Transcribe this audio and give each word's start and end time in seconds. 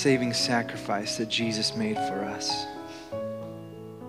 saving 0.00 0.32
sacrifice 0.32 1.18
that 1.18 1.28
Jesus 1.28 1.76
made 1.76 1.96
for 1.96 2.24
us. 2.24 2.64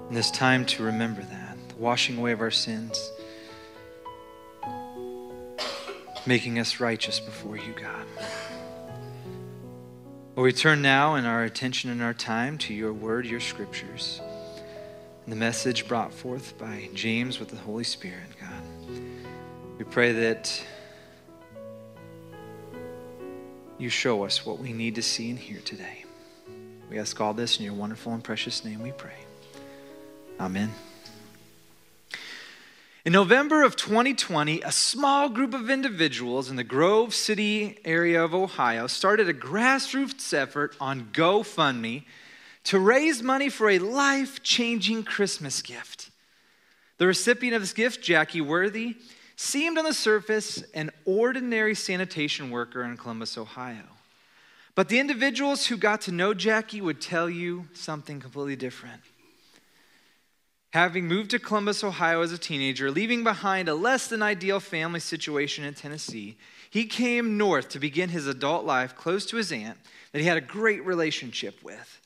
And 0.08 0.16
this 0.16 0.32
time 0.32 0.66
to 0.68 0.84
remember 0.84 1.22
that, 1.22 1.58
the 1.68 1.76
washing 1.76 2.18
away 2.18 2.32
of 2.32 2.40
our 2.40 2.50
sins, 2.50 3.12
making 6.26 6.60
us 6.60 6.80
righteous 6.80 7.20
before 7.20 7.58
you, 7.58 7.74
God. 7.74 8.06
Well, 10.34 10.46
we 10.46 10.54
turn 10.54 10.82
now 10.82 11.16
in 11.16 11.26
our 11.26 11.44
attention 11.44 11.90
and 11.90 12.02
our 12.02 12.14
time 12.14 12.58
to 12.60 12.74
your 12.74 12.94
word, 12.94 13.26
your 13.26 13.42
scriptures, 13.42 14.22
and 15.26 15.32
the 15.34 15.36
message 15.36 15.90
brought 15.90 16.14
forth 16.14 16.58
by 16.58 16.88
James 16.94 17.38
with 17.38 17.50
the 17.50 17.58
Holy 17.58 17.84
Spirit, 17.84 18.30
God. 18.40 18.64
We 19.78 19.84
pray 19.84 20.14
that 20.14 20.64
you 23.82 23.90
show 23.90 24.24
us 24.24 24.46
what 24.46 24.60
we 24.60 24.74
need 24.74 24.94
to 24.96 25.02
see 25.02 25.32
and 25.32 25.40
hear 25.40 25.60
today. 25.62 26.06
We 26.88 27.00
ask 27.00 27.20
all 27.20 27.34
this 27.34 27.58
in 27.58 27.66
your 27.66 27.74
wonderful 27.74 28.14
and 28.14 28.24
precious 28.24 28.64
name 28.64 28.80
we 28.82 28.92
pray. 28.92 29.26
Amen. 30.40 30.72
In 33.04 33.14
November 33.14 33.64
of 33.64 33.76
2020, 33.76 34.62
a 34.62 34.72
small 34.72 35.30
group 35.30 35.56
of 35.56 35.72
individuals 35.72 36.52
in 36.52 36.58
the 36.58 36.64
Grove 36.64 37.16
City 37.16 37.80
area 37.84 38.24
of 38.24 38.36
Ohio 38.36 38.86
started 38.86 39.28
a 39.28 39.34
grassroots 39.34 40.32
effort 40.32 40.76
on 40.80 41.10
GoFundMe 41.12 42.04
to 42.66 42.78
raise 42.78 43.24
money 43.24 43.50
for 43.50 43.68
a 43.68 43.80
life 43.80 44.44
changing 44.44 45.04
Christmas 45.04 45.64
gift. 45.64 46.12
The 47.00 47.08
recipient 47.08 47.56
of 47.56 47.64
this 47.64 47.74
gift, 47.74 48.04
Jackie 48.04 48.42
Worthy, 48.42 48.98
seemed 49.42 49.78
on 49.78 49.86
the 49.86 49.94
surface 49.94 50.64
an 50.74 50.92
ordinary 51.06 51.76
sanitation 51.76 52.52
worker 52.52 52.84
in 52.84 52.98
Columbus, 52.98 53.38
Ohio. 53.38 53.84
But 54.76 54.88
the 54.88 55.00
individuals 55.00 55.68
who 55.68 55.78
got 55.78 56.02
to 56.02 56.12
know 56.12 56.34
Jackie 56.34 56.82
would 56.82 57.02
tell 57.02 57.30
you 57.30 57.68
something 57.74 58.20
completely 58.20 58.56
different 58.56 59.02
having 60.72 61.06
moved 61.08 61.32
to 61.32 61.40
Columbus, 61.40 61.84
Ohio 61.84 62.22
as 62.22 62.32
a 62.32 62.38
teenager, 62.38 62.90
leaving 62.90 63.24
behind 63.24 63.68
a 63.68 63.76
less 63.76 64.08
than 64.08 64.24
ideal 64.24 64.60
family 64.60 65.00
situation 65.00 65.66
in 65.66 65.74
Tennessee, 65.74 66.38
he 66.70 66.86
came 66.86 67.38
north 67.38 67.70
to 67.70 67.80
begin 67.80 68.10
his 68.10 68.28
adult 68.28 68.66
life 68.66 68.96
close 68.96 69.26
to 69.26 69.38
his 69.38 69.52
aunt 69.52 69.78
that 70.12 70.20
he 70.20 70.28
had 70.28 70.38
a 70.38 70.42
great 70.42 70.86
relationship 70.86 71.62
with. 71.62 72.00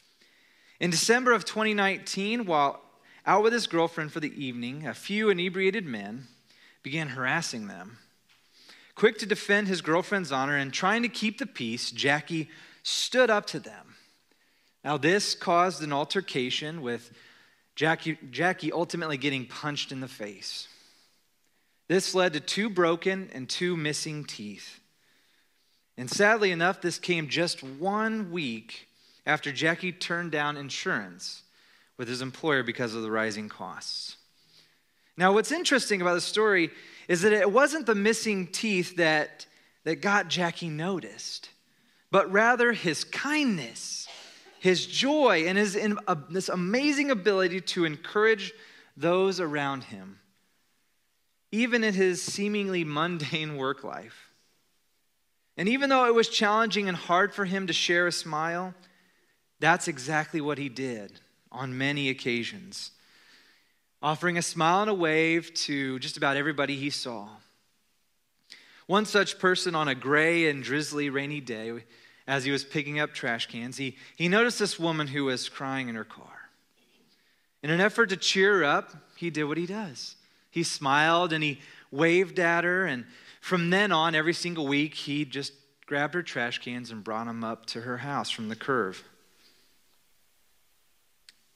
In 0.80 0.90
December 0.90 1.32
of 1.32 1.46
2019, 1.46 2.46
while 2.46 2.82
out 3.26 3.44
with 3.44 3.54
his 3.54 3.68
girlfriend 3.68 4.12
for 4.12 4.20
the 4.20 4.44
evening, 4.44 4.88
a 4.88 4.94
few 4.94 5.30
inebriated 5.30 5.86
men 5.86 6.28
began 6.86 7.10
harassing 7.10 7.68
them. 7.68 7.98
Quick 8.94 9.18
to 9.18 9.26
defend 9.26 9.68
his 9.68 9.82
girlfriend's 9.82 10.32
honor 10.32 10.56
and 10.56 10.72
trying 10.72 11.02
to 11.02 11.10
keep 11.10 11.40
the 11.40 11.48
peace, 11.48 11.90
Jackie 11.90 12.48
stood 12.84 13.32
up 13.32 13.48
to 13.48 13.60
them. 13.60 13.96
Now, 14.84 14.96
this 14.98 15.34
caused 15.34 15.82
an 15.82 15.92
altercation 15.92 16.84
with 16.84 17.12
Jackie, 17.76 18.20
Jackie 18.30 18.72
ultimately 18.72 19.18
getting 19.18 19.48
punched 19.48 19.92
in 19.92 20.00
the 20.00 20.08
face. 20.08 20.68
This 21.88 22.14
led 22.14 22.34
to 22.34 22.40
two 22.40 22.70
broken 22.70 23.32
and 23.34 23.50
two 23.50 23.76
missing 23.76 24.24
teeth. 24.24 24.80
And 25.98 26.08
sadly 26.08 26.52
enough, 26.52 26.82
this 26.82 27.00
came 27.00 27.30
just 27.30 27.64
one 27.64 28.32
week 28.32 28.88
after 29.26 29.52
Jackie 29.52 29.92
turned 29.92 30.32
down 30.32 30.56
insurance 30.56 31.42
with 31.98 32.08
his 32.08 32.22
employer 32.22 32.62
because 32.62 32.94
of 32.94 33.02
the 33.02 33.10
rising 33.10 33.50
costs. 33.50 34.18
Now, 35.18 35.34
what's 35.34 35.52
interesting 35.52 36.02
about 36.02 36.16
the 36.16 36.22
story 36.22 36.72
is 37.08 37.22
that 37.22 37.34
it 37.34 37.52
wasn't 37.52 37.86
the 37.86 37.96
missing 37.96 38.48
teeth 38.48 38.98
that, 38.98 39.46
that 39.84 40.02
got 40.02 40.28
Jackie 40.28 40.70
noticed, 40.70 41.50
but 42.12 42.32
rather 42.32 42.74
his 42.74 43.04
kindness 43.04 44.08
his 44.66 44.88
joy, 44.88 45.46
and 45.46 45.60
his, 45.60 45.76
in, 45.76 45.96
uh, 46.08 46.16
this 46.28 46.50
amazing 46.50 47.12
ability 47.12 47.62
to 47.62 47.86
encourage 47.86 48.52
those 48.98 49.40
around 49.40 49.84
him, 49.84 50.20
even 51.52 51.84
in 51.84 51.94
his 51.94 52.20
seemingly 52.24 52.84
mundane 52.84 53.58
work 53.58 53.84
life. 53.84 54.32
And 55.56 55.70
even 55.70 55.90
though 55.90 56.08
it 56.08 56.16
was 56.16 56.30
challenging 56.30 56.88
and 56.88 56.98
hard 56.98 57.32
for 57.32 57.46
him 57.46 57.68
to 57.68 57.74
share 57.74 58.08
a 58.08 58.12
smile, 58.12 58.74
that's 59.60 59.88
exactly 59.88 60.42
what 60.42 60.58
he 60.58 60.68
did 60.68 61.20
on 61.52 61.78
many 61.78 62.10
occasions, 62.10 62.90
offering 64.06 64.38
a 64.38 64.42
smile 64.44 64.82
and 64.82 64.92
a 64.92 64.94
wave 64.94 65.52
to 65.56 65.98
just 65.98 66.16
about 66.16 66.38
everybody 66.38 66.76
he 66.76 66.92
saw. 66.92 67.28
One 68.86 69.04
such 69.04 69.40
person 69.40 69.74
on 69.74 69.88
a 69.88 69.96
gray 69.96 70.48
and 70.48 70.62
drizzly 70.62 71.10
rainy 71.10 71.42
day 71.42 71.84
as 72.28 72.46
he 72.46 72.52
was 72.52 72.64
picking 72.64 73.00
up 73.00 73.16
trash 73.16 73.48
cans, 73.48 73.78
he, 73.78 73.98
he 74.16 74.28
noticed 74.28 74.60
this 74.60 74.78
woman 74.78 75.08
who 75.08 75.26
was 75.26 75.50
crying 75.50 75.90
in 75.90 75.96
her 75.96 76.04
car. 76.04 76.52
In 77.64 77.72
an 77.72 77.82
effort 77.82 78.10
to 78.10 78.16
cheer 78.16 78.60
her 78.60 78.64
up, 78.64 78.92
he 79.16 79.32
did 79.32 79.46
what 79.46 79.58
he 79.58 79.66
does. 79.66 80.18
He 80.52 80.62
smiled 80.62 81.34
and 81.34 81.44
he 81.44 81.60
waved 81.90 82.38
at 82.38 82.64
her, 82.64 82.86
and 82.86 83.06
from 83.42 83.72
then 83.72 83.92
on, 83.92 84.14
every 84.14 84.34
single 84.34 84.68
week, 84.68 84.94
he 84.94 85.26
just 85.26 85.52
grabbed 85.88 86.14
her 86.14 86.22
trash 86.22 86.60
cans 86.60 86.92
and 86.92 87.04
brought 87.04 87.26
them 87.26 87.44
up 87.44 87.66
to 87.68 87.82
her 87.82 87.98
house 87.98 88.30
from 88.30 88.50
the 88.50 88.56
curve. 88.56 89.04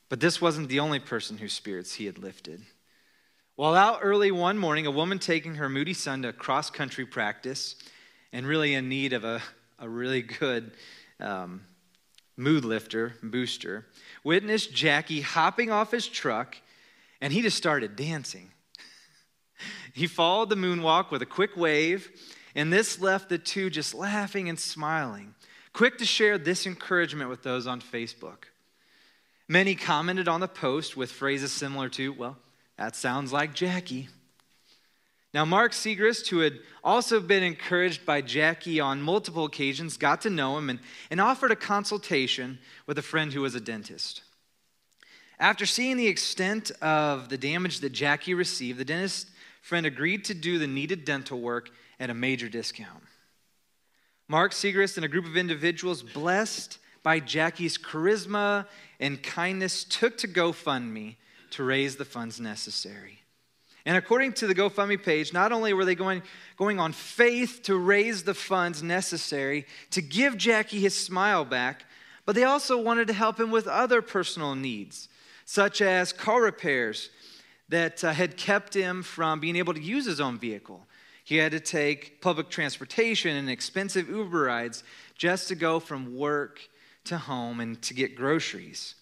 But 0.10 0.20
this 0.20 0.42
wasn't 0.42 0.70
the 0.70 0.80
only 0.80 1.00
person 1.00 1.38
whose 1.38 1.54
spirits 1.54 1.94
he 1.94 2.06
had 2.06 2.18
lifted. 2.18 2.62
While 3.56 3.76
out 3.76 4.00
early 4.02 4.32
one 4.32 4.58
morning, 4.58 4.86
a 4.86 4.92
woman 4.92 5.20
taking 5.20 5.56
her 5.56 5.70
moody 5.70 5.94
son 5.94 6.24
to 6.24 6.34
cross 6.34 6.70
country 6.70 7.06
practice 7.06 7.76
and 8.34 8.46
really 8.48 8.74
in 8.74 8.90
need 8.90 9.14
of 9.14 9.24
a 9.24 9.42
a 9.80 9.90
really 9.90 10.22
good 10.22 10.72
um, 11.20 11.62
mood 12.38 12.66
lifter, 12.66 13.16
booster, 13.24 13.86
witnessed 14.24 14.74
Jackie 14.74 15.22
hopping 15.22 15.72
off 15.72 15.92
his 15.92 16.08
truck 16.08 16.58
and 17.22 17.34
he 17.34 17.42
just 17.42 17.58
started 17.58 17.96
dancing. 17.96 18.52
he 19.94 20.08
followed 20.08 20.50
the 20.50 20.56
moonwalk 20.56 21.12
with 21.12 21.22
a 21.22 21.26
quick 21.26 21.58
wave, 21.58 22.10
and 22.56 22.72
this 22.72 23.02
left 23.02 23.28
the 23.28 23.38
two 23.38 23.70
just 23.70 23.94
laughing 23.94 24.48
and 24.48 24.58
smiling, 24.58 25.36
quick 25.74 25.98
to 25.98 26.06
share 26.06 26.38
this 26.38 26.66
encouragement 26.66 27.30
with 27.30 27.44
those 27.44 27.68
on 27.68 27.82
Facebook. 27.82 28.46
Many 29.52 29.74
commented 29.74 30.28
on 30.28 30.42
the 30.42 30.48
post 30.48 30.96
with 30.96 31.12
phrases 31.12 31.52
similar 31.52 31.90
to, 31.90 32.14
Well, 32.14 32.38
that 32.78 32.96
sounds 32.96 33.34
like 33.34 33.56
Jackie. 33.56 34.08
Now, 35.34 35.44
Mark 35.44 35.72
Segrist, 35.72 36.28
who 36.28 36.40
had 36.40 36.60
also 36.84 37.20
been 37.20 37.42
encouraged 37.42 38.06
by 38.06 38.22
Jackie 38.22 38.80
on 38.80 39.02
multiple 39.02 39.46
occasions, 39.46 39.98
got 39.98 40.22
to 40.22 40.30
know 40.30 40.58
him 40.58 40.70
and, 40.70 40.80
and 41.10 41.20
offered 41.20 41.52
a 41.52 41.56
consultation 41.56 42.60
with 42.86 43.00
a 43.00 43.04
friend 43.04 43.34
who 43.34 43.42
was 43.42 43.56
a 43.56 43.60
dentist. 43.60 44.22
After 45.40 45.66
seeing 45.66 45.98
the 45.98 46.08
extent 46.08 46.70
of 46.82 47.30
the 47.30 47.38
damage 47.38 47.80
that 47.80 47.92
Jackie 47.92 48.36
received, 48.36 48.80
the 48.80 48.86
dentist 48.86 49.30
friend 49.64 49.86
agreed 49.86 50.26
to 50.26 50.36
do 50.36 50.60
the 50.60 50.68
needed 50.68 51.06
dental 51.06 51.40
work 51.40 51.72
at 52.00 52.12
a 52.12 52.14
major 52.16 52.50
discount. 52.50 53.04
Mark 54.28 54.52
Segrist 54.52 54.96
and 54.96 55.06
a 55.06 55.10
group 55.10 55.26
of 55.26 55.38
individuals 55.38 56.04
blessed 56.04 56.78
by 57.04 57.20
Jackie's 57.20 57.78
charisma 57.78 58.66
and 59.00 59.22
kindness 59.22 59.84
took 59.84 60.18
to 60.20 60.28
GoFundMe 60.28 61.16
to 61.52 61.64
raise 61.64 61.96
the 61.96 62.06
funds 62.06 62.40
necessary. 62.40 63.20
And 63.86 63.98
according 63.98 64.34
to 64.34 64.48
the 64.48 64.56
GoFundMe 64.56 65.02
page, 65.02 65.34
not 65.34 65.52
only 65.52 65.74
were 65.74 65.86
they 65.86 65.96
going, 65.96 66.22
going 66.58 66.80
on 66.80 66.92
faith 66.92 67.62
to 67.64 67.76
raise 67.76 68.24
the 68.24 68.34
funds 68.34 68.84
necessary 68.84 69.66
to 69.92 70.02
give 70.02 70.38
Jackie 70.38 70.80
his 70.80 70.96
smile 70.96 71.46
back, 71.46 71.86
but 72.26 72.36
they 72.36 72.44
also 72.44 72.80
wanted 72.80 73.08
to 73.08 73.14
help 73.14 73.40
him 73.40 73.50
with 73.50 73.68
other 73.68 74.02
personal 74.02 74.54
needs, 74.54 75.10
such 75.46 75.82
as 75.82 76.14
car 76.14 76.42
repairs 76.42 77.10
that 77.70 78.04
uh, 78.04 78.12
had 78.12 78.38
kept 78.38 78.74
him 78.74 79.02
from 79.02 79.40
being 79.40 79.56
able 79.56 79.74
to 79.74 79.82
use 79.82 80.06
his 80.06 80.20
own 80.20 80.38
vehicle. 80.38 80.86
He 81.24 81.38
had 81.38 81.52
to 81.54 81.60
take 81.60 82.22
public 82.22 82.50
transportation 82.50 83.36
and 83.36 83.50
expensive 83.50 84.10
Uber 84.10 84.44
rides 84.44 84.84
just 85.16 85.48
to 85.48 85.56
go 85.56 85.80
from 85.80 86.16
work 86.16 86.60
to 87.10 87.18
home 87.18 87.60
and 87.60 87.82
to 87.84 87.94
get 87.94 88.16
groceries. 88.16 88.96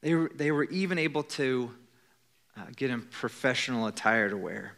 They 0.00 0.14
were, 0.14 0.30
they 0.34 0.52
were 0.52 0.64
even 0.64 0.98
able 0.98 1.22
to 1.24 1.72
uh, 2.56 2.66
get 2.76 2.90
him 2.90 3.08
professional 3.10 3.86
attire 3.86 4.28
to 4.28 4.36
wear. 4.36 4.74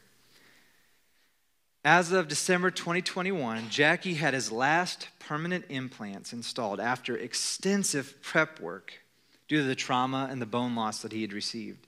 As 1.85 2.13
of 2.13 2.29
December 2.29 2.71
2021, 2.71 3.69
Jackie 3.71 4.15
had 4.15 4.35
his 4.35 4.53
last 4.53 5.09
permanent 5.19 5.65
implants 5.71 6.33
installed 6.33 6.79
after 6.79 7.17
extensive 7.17 8.15
prep 8.23 8.61
work 8.61 8.93
due 9.49 9.57
to 9.59 9.65
the 9.65 9.75
trauma 9.75 10.29
and 10.31 10.41
the 10.43 10.47
bone 10.47 10.75
loss 10.75 11.03
that 11.03 11.13
he 11.13 11.23
had 11.23 11.33
received. 11.33 11.87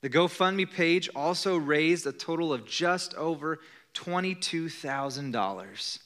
The 0.00 0.10
GoFundMe 0.10 0.70
page 0.70 1.10
also 1.14 1.56
raised 1.56 2.06
a 2.06 2.12
total 2.12 2.52
of 2.52 2.66
just 2.66 3.14
over 3.14 3.58
$22,000. 3.94 5.98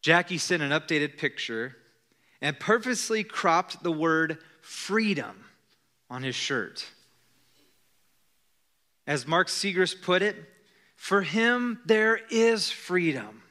Jackie 0.00 0.38
sent 0.38 0.62
an 0.62 0.70
updated 0.70 1.18
picture 1.18 1.76
and 2.42 2.58
purposely 2.58 3.22
cropped 3.22 3.82
the 3.82 3.92
word 3.92 4.36
freedom 4.60 5.44
on 6.10 6.24
his 6.24 6.34
shirt. 6.34 6.84
As 9.06 9.26
Mark 9.26 9.46
Segrist 9.48 10.02
put 10.02 10.20
it, 10.22 10.36
for 10.96 11.22
him 11.22 11.80
there 11.86 12.20
is 12.30 12.70
freedom. 12.70 13.42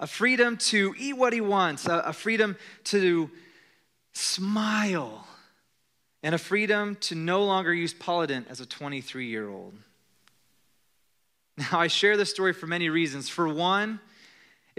a 0.00 0.06
freedom 0.06 0.56
to 0.56 0.94
eat 0.98 1.12
what 1.12 1.32
he 1.32 1.42
wants, 1.42 1.86
a, 1.86 2.12
freedom 2.12 2.56
to 2.84 3.30
smile, 4.12 5.26
and 6.22 6.34
a 6.34 6.38
freedom 6.38 6.96
to 6.96 7.14
no 7.14 7.44
longer 7.44 7.72
use 7.72 7.92
Polident 7.92 8.48
as 8.48 8.60
a 8.60 8.66
23 8.66 9.26
year 9.26 9.48
old. 9.48 9.74
Now, 11.58 11.80
I 11.80 11.88
share 11.88 12.16
this 12.16 12.30
story 12.30 12.54
for 12.54 12.66
many 12.66 12.88
reasons. 12.88 13.28
For 13.28 13.46
one, 13.46 14.00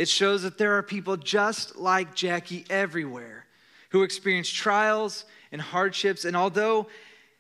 it 0.01 0.09
shows 0.09 0.41
that 0.41 0.57
there 0.57 0.79
are 0.79 0.81
people 0.81 1.15
just 1.15 1.75
like 1.75 2.15
Jackie 2.15 2.65
everywhere 2.71 3.45
who 3.91 4.01
experience 4.01 4.49
trials 4.49 5.25
and 5.51 5.61
hardships, 5.61 6.25
and 6.25 6.35
although 6.35 6.87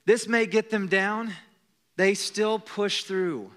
this 0.05 0.27
may 0.27 0.45
get 0.45 0.69
them 0.69 0.87
down, 0.87 1.33
they 1.95 2.13
still 2.13 2.59
push 2.59 3.03
through. 3.03 3.49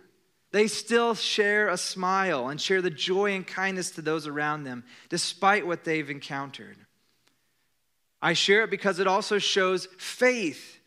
They 0.53 0.69
still 0.69 1.15
share 1.15 1.69
a 1.69 1.77
smile 1.77 2.49
and 2.49 2.59
share 2.59 2.81
the 2.81 2.89
joy 2.89 3.33
and 3.33 3.47
kindness 3.47 3.91
to 3.91 4.01
those 4.01 4.27
around 4.27 4.65
them, 4.65 4.85
despite 5.11 5.67
what 5.67 5.85
they've 5.85 6.09
encountered. 6.09 6.79
I 8.23 8.33
share 8.33 8.63
it 8.63 8.71
because 8.71 9.01
it 9.01 9.07
also 9.07 9.37
shows 9.37 9.87
faith. 9.99 10.79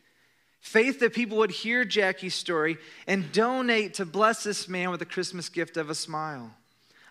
Faith 0.59 1.01
that 1.01 1.13
people 1.13 1.37
would 1.37 1.51
hear 1.51 1.85
Jackie's 1.85 2.33
story 2.33 2.79
and 3.05 3.31
donate 3.31 3.93
to 3.95 4.07
bless 4.07 4.43
this 4.43 4.67
man 4.67 4.89
with 4.89 5.03
a 5.03 5.05
Christmas 5.05 5.49
gift 5.49 5.77
of 5.77 5.91
a 5.91 5.95
smile. 5.95 6.51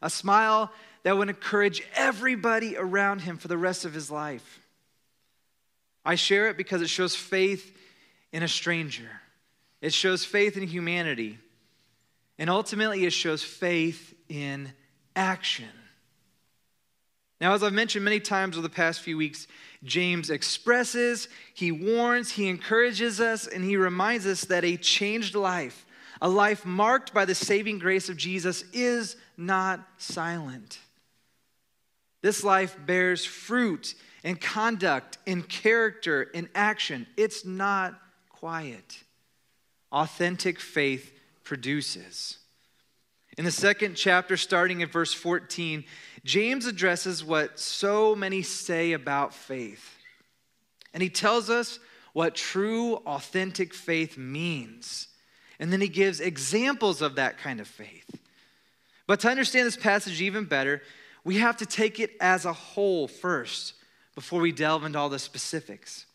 A 0.02 0.10
smile 0.10 0.72
that 1.06 1.16
would 1.16 1.28
encourage 1.28 1.84
everybody 1.94 2.76
around 2.76 3.20
him 3.20 3.36
for 3.38 3.46
the 3.46 3.56
rest 3.56 3.84
of 3.84 3.94
his 3.94 4.10
life. 4.10 4.58
I 6.04 6.16
share 6.16 6.48
it 6.48 6.56
because 6.56 6.82
it 6.82 6.88
shows 6.88 7.14
faith 7.14 7.78
in 8.32 8.42
a 8.42 8.48
stranger, 8.48 9.08
it 9.80 9.92
shows 9.92 10.24
faith 10.24 10.56
in 10.56 10.66
humanity. 10.66 11.38
And 12.38 12.50
ultimately, 12.50 13.04
it 13.04 13.12
shows 13.12 13.44
faith 13.44 14.14
in 14.28 14.72
action. 15.14 15.70
Now, 17.40 17.54
as 17.54 17.62
I've 17.62 17.72
mentioned 17.72 18.04
many 18.04 18.18
times 18.18 18.56
over 18.56 18.66
the 18.66 18.74
past 18.74 19.00
few 19.00 19.16
weeks, 19.16 19.46
James 19.84 20.28
expresses, 20.28 21.28
he 21.54 21.70
warns, 21.70 22.32
he 22.32 22.48
encourages 22.48 23.20
us, 23.20 23.46
and 23.46 23.62
he 23.62 23.76
reminds 23.76 24.26
us 24.26 24.40
that 24.46 24.64
a 24.64 24.76
changed 24.76 25.36
life, 25.36 25.86
a 26.20 26.28
life 26.28 26.66
marked 26.66 27.14
by 27.14 27.24
the 27.24 27.34
saving 27.36 27.78
grace 27.78 28.08
of 28.08 28.16
Jesus, 28.16 28.64
is 28.72 29.14
not 29.36 29.86
silent. 29.98 30.80
This 32.22 32.42
life 32.42 32.76
bears 32.86 33.24
fruit 33.24 33.94
in 34.24 34.36
conduct, 34.36 35.18
in 35.26 35.42
character, 35.42 36.22
in 36.22 36.48
action. 36.54 37.06
It's 37.16 37.44
not 37.44 37.98
quiet. 38.28 39.02
Authentic 39.92 40.58
faith 40.58 41.12
produces. 41.44 42.38
In 43.38 43.44
the 43.44 43.50
second 43.50 43.94
chapter, 43.94 44.36
starting 44.36 44.82
at 44.82 44.90
verse 44.90 45.12
14, 45.12 45.84
James 46.24 46.66
addresses 46.66 47.22
what 47.22 47.60
so 47.60 48.16
many 48.16 48.42
say 48.42 48.92
about 48.92 49.34
faith. 49.34 49.96
And 50.94 51.02
he 51.02 51.10
tells 51.10 51.50
us 51.50 51.78
what 52.14 52.34
true, 52.34 52.94
authentic 53.06 53.74
faith 53.74 54.16
means. 54.16 55.08
And 55.60 55.70
then 55.70 55.82
he 55.82 55.88
gives 55.88 56.18
examples 56.18 57.02
of 57.02 57.16
that 57.16 57.38
kind 57.38 57.60
of 57.60 57.68
faith. 57.68 58.10
But 59.06 59.20
to 59.20 59.28
understand 59.28 59.66
this 59.66 59.76
passage 59.76 60.20
even 60.22 60.46
better, 60.46 60.82
we 61.26 61.38
have 61.38 61.56
to 61.56 61.66
take 61.66 61.98
it 61.98 62.12
as 62.20 62.44
a 62.44 62.52
whole 62.52 63.08
first 63.08 63.72
before 64.14 64.40
we 64.40 64.52
delve 64.52 64.84
into 64.84 64.96
all 64.96 65.08
the 65.08 65.18
specifics. 65.18 66.06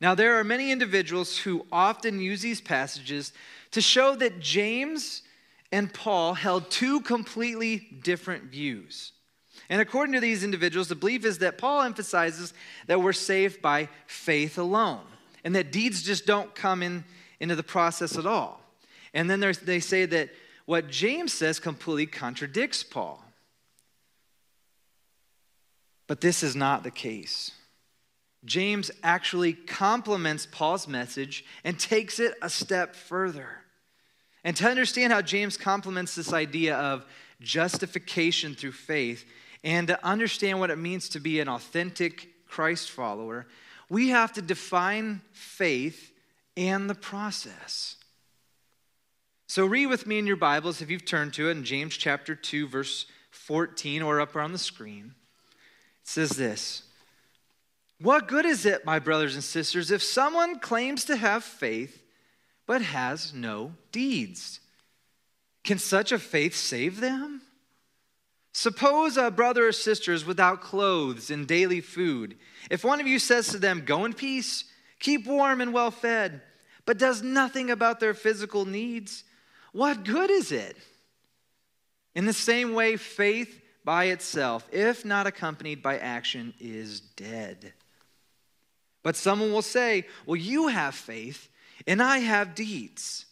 Now, 0.00 0.14
there 0.14 0.40
are 0.40 0.44
many 0.44 0.72
individuals 0.72 1.36
who 1.36 1.66
often 1.70 2.20
use 2.20 2.40
these 2.40 2.62
passages 2.62 3.34
to 3.72 3.82
show 3.82 4.16
that 4.16 4.40
James 4.40 5.20
and 5.70 5.92
Paul 5.92 6.32
held 6.32 6.70
two 6.70 7.02
completely 7.02 7.86
different 8.02 8.44
views. 8.44 9.12
And 9.68 9.82
according 9.82 10.14
to 10.14 10.20
these 10.20 10.42
individuals, 10.42 10.88
the 10.88 10.94
belief 10.94 11.26
is 11.26 11.36
that 11.38 11.58
Paul 11.58 11.82
emphasizes 11.82 12.54
that 12.86 13.02
we're 13.02 13.12
saved 13.12 13.60
by 13.60 13.90
faith 14.06 14.56
alone 14.56 15.04
and 15.44 15.54
that 15.54 15.70
deeds 15.70 16.02
just 16.02 16.24
don't 16.24 16.54
come 16.54 16.82
in 16.82 17.04
into 17.40 17.56
the 17.56 17.62
process 17.62 18.16
at 18.16 18.24
all. 18.24 18.62
And 19.12 19.28
then 19.28 19.40
they 19.64 19.80
say 19.80 20.06
that 20.06 20.30
what 20.64 20.88
James 20.88 21.34
says 21.34 21.60
completely 21.60 22.06
contradicts 22.06 22.82
Paul. 22.82 23.22
But 26.06 26.20
this 26.20 26.42
is 26.42 26.54
not 26.54 26.82
the 26.84 26.90
case. 26.90 27.50
James 28.44 28.90
actually 29.02 29.52
complements 29.52 30.46
Paul's 30.50 30.86
message 30.86 31.44
and 31.64 31.78
takes 31.78 32.20
it 32.20 32.34
a 32.40 32.48
step 32.48 32.94
further. 32.94 33.48
And 34.44 34.56
to 34.58 34.68
understand 34.68 35.12
how 35.12 35.22
James 35.22 35.56
complements 35.56 36.14
this 36.14 36.32
idea 36.32 36.76
of 36.76 37.04
justification 37.40 38.54
through 38.54 38.72
faith 38.72 39.24
and 39.64 39.88
to 39.88 40.06
understand 40.06 40.60
what 40.60 40.70
it 40.70 40.78
means 40.78 41.08
to 41.10 41.20
be 41.20 41.40
an 41.40 41.48
authentic 41.48 42.28
Christ 42.46 42.92
follower, 42.92 43.48
we 43.90 44.10
have 44.10 44.32
to 44.34 44.42
define 44.42 45.22
faith 45.32 46.12
and 46.56 46.88
the 46.88 46.94
process. 46.94 47.96
So, 49.48 49.66
read 49.66 49.86
with 49.86 50.06
me 50.06 50.18
in 50.18 50.26
your 50.26 50.36
Bibles 50.36 50.80
if 50.80 50.90
you've 50.90 51.04
turned 51.04 51.34
to 51.34 51.48
it 51.48 51.56
in 51.56 51.64
James 51.64 51.96
chapter 51.96 52.36
2, 52.36 52.68
verse 52.68 53.06
14, 53.30 54.02
or 54.02 54.20
up 54.20 54.36
on 54.36 54.52
the 54.52 54.58
screen. 54.58 55.15
Says 56.06 56.30
this 56.30 56.84
what 58.00 58.28
good 58.28 58.46
is 58.46 58.64
it, 58.64 58.84
my 58.84 58.98
brothers 58.98 59.34
and 59.34 59.42
sisters, 59.42 59.90
if 59.90 60.02
someone 60.02 60.60
claims 60.60 61.04
to 61.06 61.16
have 61.16 61.42
faith 61.42 62.02
but 62.66 62.80
has 62.80 63.34
no 63.34 63.72
deeds? 63.90 64.60
Can 65.64 65.78
such 65.78 66.12
a 66.12 66.18
faith 66.18 66.54
save 66.54 67.00
them? 67.00 67.42
Suppose 68.52 69.16
a 69.16 69.30
brother 69.30 69.66
or 69.68 69.72
sister 69.72 70.12
is 70.12 70.24
without 70.24 70.60
clothes 70.60 71.30
and 71.30 71.46
daily 71.46 71.80
food. 71.80 72.36
If 72.70 72.84
one 72.84 73.00
of 73.00 73.06
you 73.06 73.18
says 73.18 73.48
to 73.48 73.58
them, 73.58 73.82
Go 73.84 74.04
in 74.04 74.12
peace, 74.12 74.64
keep 75.00 75.26
warm 75.26 75.60
and 75.60 75.72
well 75.72 75.90
fed, 75.90 76.40
but 76.84 76.98
does 76.98 77.22
nothing 77.22 77.70
about 77.70 77.98
their 77.98 78.14
physical 78.14 78.64
needs, 78.64 79.24
what 79.72 80.04
good 80.04 80.30
is 80.30 80.52
it? 80.52 80.76
In 82.14 82.26
the 82.26 82.32
same 82.32 82.74
way, 82.74 82.96
faith 82.96 83.60
by 83.86 84.06
itself, 84.06 84.68
if 84.72 85.04
not 85.04 85.28
accompanied 85.28 85.80
by 85.80 85.96
action, 85.96 86.52
is 86.58 86.98
dead. 87.00 87.72
But 89.04 89.14
someone 89.14 89.52
will 89.52 89.62
say, 89.62 90.06
Well, 90.26 90.36
you 90.36 90.66
have 90.66 90.96
faith, 90.96 91.48
and 91.86 92.02
I 92.02 92.18
have 92.18 92.56
deeds. 92.56 93.26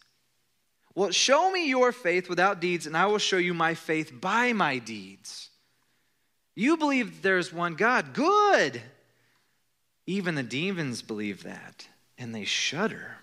Well, 0.95 1.11
show 1.11 1.51
me 1.51 1.69
your 1.69 1.91
faith 1.91 2.29
without 2.29 2.61
deeds, 2.61 2.87
and 2.87 2.97
I 2.97 3.07
will 3.07 3.19
show 3.19 3.37
you 3.37 3.53
my 3.53 3.75
faith 3.75 4.13
by 4.21 4.53
my 4.53 4.79
deeds. 4.79 5.51
You 6.55 6.77
believe 6.77 7.21
there 7.21 7.39
is 7.39 7.53
one 7.53 7.75
God. 7.75 8.15
Good. 8.15 8.81
Even 10.07 10.37
the 10.37 10.45
demons 10.45 11.03
believe 11.03 11.43
that, 11.43 11.89
and 12.17 12.33
they 12.33 12.45
shudder. 12.45 13.17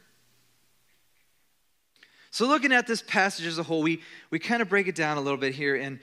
So, 2.29 2.45
looking 2.45 2.73
at 2.73 2.87
this 2.87 3.01
passage 3.01 3.45
as 3.45 3.57
a 3.57 3.63
whole, 3.63 3.83
we, 3.83 4.01
we 4.31 4.39
kind 4.39 4.61
of 4.61 4.67
break 4.67 4.89
it 4.89 4.95
down 4.95 5.17
a 5.17 5.21
little 5.21 5.39
bit 5.39 5.55
here, 5.55 5.77
and, 5.77 6.01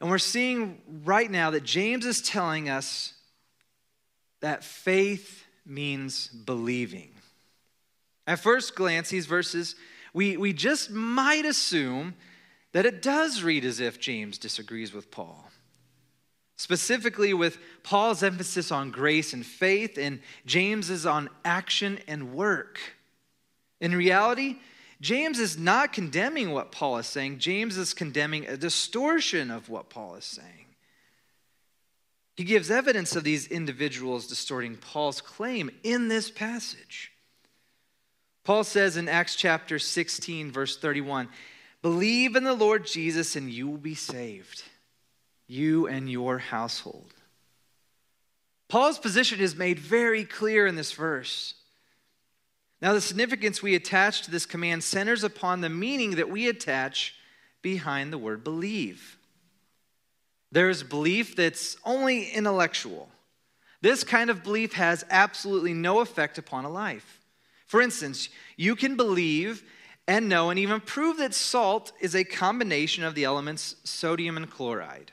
and 0.00 0.10
we're 0.10 0.18
seeing 0.18 0.80
right 1.04 1.30
now 1.30 1.50
that 1.50 1.64
James 1.64 2.06
is 2.06 2.22
telling 2.22 2.68
us 2.68 3.14
that 4.40 4.62
faith 4.62 5.44
means 5.66 6.28
believing. 6.28 7.10
At 8.26 8.38
first 8.38 8.74
glance, 8.74 9.10
these 9.10 9.26
verses, 9.26 9.74
we, 10.12 10.36
we 10.36 10.52
just 10.52 10.90
might 10.90 11.44
assume 11.44 12.14
that 12.72 12.86
it 12.86 13.02
does 13.02 13.42
read 13.42 13.64
as 13.64 13.80
if 13.80 13.98
James 13.98 14.38
disagrees 14.38 14.92
with 14.92 15.10
Paul. 15.10 15.50
Specifically, 16.56 17.32
with 17.34 17.58
Paul's 17.82 18.22
emphasis 18.22 18.70
on 18.70 18.90
grace 18.90 19.32
and 19.32 19.46
faith, 19.46 19.96
and 19.96 20.20
James's 20.44 21.06
on 21.06 21.30
action 21.44 22.00
and 22.08 22.34
work. 22.34 22.78
In 23.80 23.94
reality, 23.94 24.56
James 25.00 25.38
is 25.38 25.56
not 25.56 25.92
condemning 25.92 26.50
what 26.50 26.72
Paul 26.72 26.98
is 26.98 27.06
saying, 27.06 27.38
James 27.38 27.76
is 27.76 27.94
condemning 27.94 28.46
a 28.46 28.56
distortion 28.56 29.50
of 29.50 29.68
what 29.68 29.90
Paul 29.90 30.16
is 30.16 30.24
saying. 30.24 30.66
He 32.36 32.44
gives 32.44 32.70
evidence 32.70 33.16
of 33.16 33.24
these 33.24 33.48
individuals 33.48 34.28
distorting 34.28 34.76
Paul's 34.76 35.20
claim 35.20 35.70
in 35.82 36.08
this 36.08 36.30
passage. 36.30 37.12
Paul 38.44 38.64
says 38.64 38.96
in 38.96 39.08
Acts 39.08 39.34
chapter 39.34 39.78
16, 39.78 40.52
verse 40.52 40.76
31, 40.76 41.28
Believe 41.82 42.34
in 42.34 42.44
the 42.44 42.54
Lord 42.54 42.86
Jesus 42.86 43.36
and 43.36 43.50
you 43.50 43.68
will 43.68 43.76
be 43.76 43.94
saved, 43.94 44.62
you 45.46 45.86
and 45.86 46.10
your 46.10 46.38
household. 46.38 47.12
Paul's 48.68 48.98
position 48.98 49.40
is 49.40 49.56
made 49.56 49.78
very 49.78 50.24
clear 50.24 50.66
in 50.66 50.76
this 50.76 50.92
verse. 50.92 51.54
Now, 52.80 52.92
the 52.92 53.00
significance 53.00 53.62
we 53.62 53.74
attach 53.74 54.22
to 54.22 54.30
this 54.30 54.46
command 54.46 54.84
centers 54.84 55.24
upon 55.24 55.60
the 55.60 55.68
meaning 55.68 56.12
that 56.12 56.30
we 56.30 56.48
attach 56.48 57.14
behind 57.60 58.12
the 58.12 58.18
word 58.18 58.44
believe. 58.44 59.18
There's 60.52 60.82
belief 60.82 61.34
that's 61.36 61.76
only 61.84 62.30
intellectual. 62.30 63.08
This 63.80 64.04
kind 64.04 64.30
of 64.30 64.42
belief 64.42 64.74
has 64.74 65.04
absolutely 65.10 65.74
no 65.74 66.00
effect 66.00 66.38
upon 66.38 66.64
a 66.64 66.70
life. 66.70 67.20
For 67.66 67.82
instance, 67.82 68.28
you 68.56 68.76
can 68.76 68.96
believe 68.96 69.62
and 70.06 70.28
know 70.28 70.50
and 70.50 70.58
even 70.58 70.80
prove 70.80 71.18
that 71.18 71.34
salt 71.34 71.92
is 72.00 72.14
a 72.14 72.24
combination 72.24 73.04
of 73.04 73.14
the 73.14 73.24
elements 73.24 73.76
sodium 73.84 74.36
and 74.36 74.50
chloride. 74.50 75.12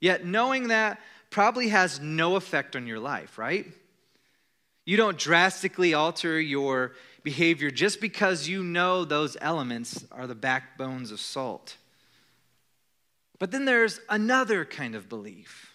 Yet 0.00 0.26
knowing 0.26 0.68
that 0.68 1.00
probably 1.30 1.68
has 1.68 2.00
no 2.00 2.36
effect 2.36 2.76
on 2.76 2.86
your 2.86 2.98
life, 2.98 3.38
right? 3.38 3.66
You 4.86 4.96
don't 4.96 5.18
drastically 5.18 5.92
alter 5.92 6.40
your 6.40 6.92
behavior 7.24 7.70
just 7.72 8.00
because 8.00 8.48
you 8.48 8.62
know 8.62 9.04
those 9.04 9.36
elements 9.40 10.06
are 10.12 10.28
the 10.28 10.34
backbones 10.36 11.10
of 11.10 11.20
salt. 11.20 11.76
But 13.38 13.50
then 13.50 13.64
there's 13.64 14.00
another 14.08 14.64
kind 14.64 14.94
of 14.94 15.08
belief. 15.08 15.74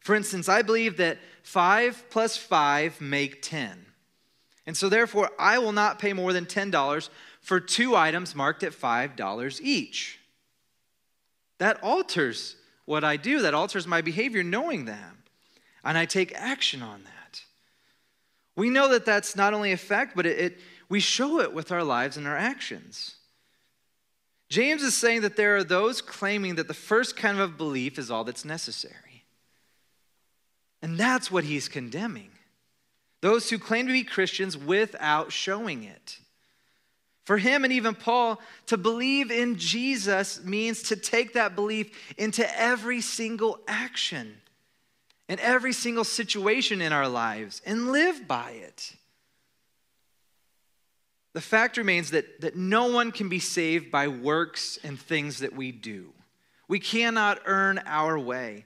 For 0.00 0.14
instance, 0.14 0.48
I 0.48 0.62
believe 0.62 0.96
that 0.96 1.18
5 1.44 2.10
plus 2.10 2.36
5 2.36 3.00
make 3.00 3.42
10. 3.42 3.86
And 4.66 4.76
so, 4.76 4.88
therefore, 4.88 5.30
I 5.38 5.58
will 5.58 5.72
not 5.72 5.98
pay 5.98 6.12
more 6.12 6.32
than 6.32 6.44
$10 6.44 7.08
for 7.40 7.60
two 7.60 7.96
items 7.96 8.34
marked 8.34 8.62
at 8.62 8.72
$5 8.72 9.60
each. 9.62 10.18
That 11.58 11.82
alters 11.82 12.56
what 12.84 13.04
I 13.04 13.16
do, 13.16 13.40
that 13.42 13.54
alters 13.54 13.86
my 13.86 14.02
behavior 14.02 14.42
knowing 14.42 14.86
that. 14.86 15.14
And 15.84 15.96
I 15.96 16.06
take 16.06 16.34
action 16.34 16.82
on 16.82 17.04
that. 17.04 17.17
We 18.58 18.70
know 18.70 18.88
that 18.88 19.04
that's 19.04 19.36
not 19.36 19.54
only 19.54 19.70
a 19.70 19.76
fact, 19.76 20.16
but 20.16 20.26
it, 20.26 20.38
it 20.40 20.58
we 20.88 20.98
show 20.98 21.38
it 21.38 21.52
with 21.54 21.70
our 21.70 21.84
lives 21.84 22.16
and 22.16 22.26
our 22.26 22.36
actions. 22.36 23.14
James 24.48 24.82
is 24.82 24.96
saying 24.96 25.20
that 25.20 25.36
there 25.36 25.54
are 25.54 25.62
those 25.62 26.02
claiming 26.02 26.56
that 26.56 26.66
the 26.66 26.74
first 26.74 27.16
kind 27.16 27.38
of 27.38 27.56
belief 27.56 28.00
is 28.00 28.10
all 28.10 28.24
that's 28.24 28.44
necessary. 28.44 29.22
And 30.82 30.98
that's 30.98 31.30
what 31.30 31.44
he's 31.44 31.68
condemning. 31.68 32.30
Those 33.20 33.48
who 33.48 33.58
claim 33.58 33.86
to 33.86 33.92
be 33.92 34.02
Christians 34.02 34.56
without 34.58 35.30
showing 35.30 35.84
it. 35.84 36.18
For 37.26 37.38
him 37.38 37.62
and 37.62 37.72
even 37.72 37.94
Paul, 37.94 38.40
to 38.66 38.76
believe 38.76 39.30
in 39.30 39.54
Jesus 39.56 40.42
means 40.42 40.82
to 40.84 40.96
take 40.96 41.34
that 41.34 41.54
belief 41.54 41.96
into 42.18 42.44
every 42.58 43.02
single 43.02 43.60
action, 43.68 44.34
in 45.28 45.38
every 45.40 45.72
single 45.72 46.04
situation 46.04 46.80
in 46.80 46.92
our 46.92 47.08
lives, 47.08 47.60
and 47.66 47.92
live 47.92 48.26
by 48.26 48.52
it. 48.52 48.94
The 51.34 51.40
fact 51.40 51.76
remains 51.76 52.10
that, 52.10 52.40
that 52.40 52.56
no 52.56 52.86
one 52.90 53.12
can 53.12 53.28
be 53.28 53.38
saved 53.38 53.90
by 53.90 54.08
works 54.08 54.78
and 54.82 54.98
things 54.98 55.40
that 55.40 55.54
we 55.54 55.70
do. 55.70 56.12
We 56.66 56.80
cannot 56.80 57.40
earn 57.44 57.80
our 57.86 58.18
way. 58.18 58.64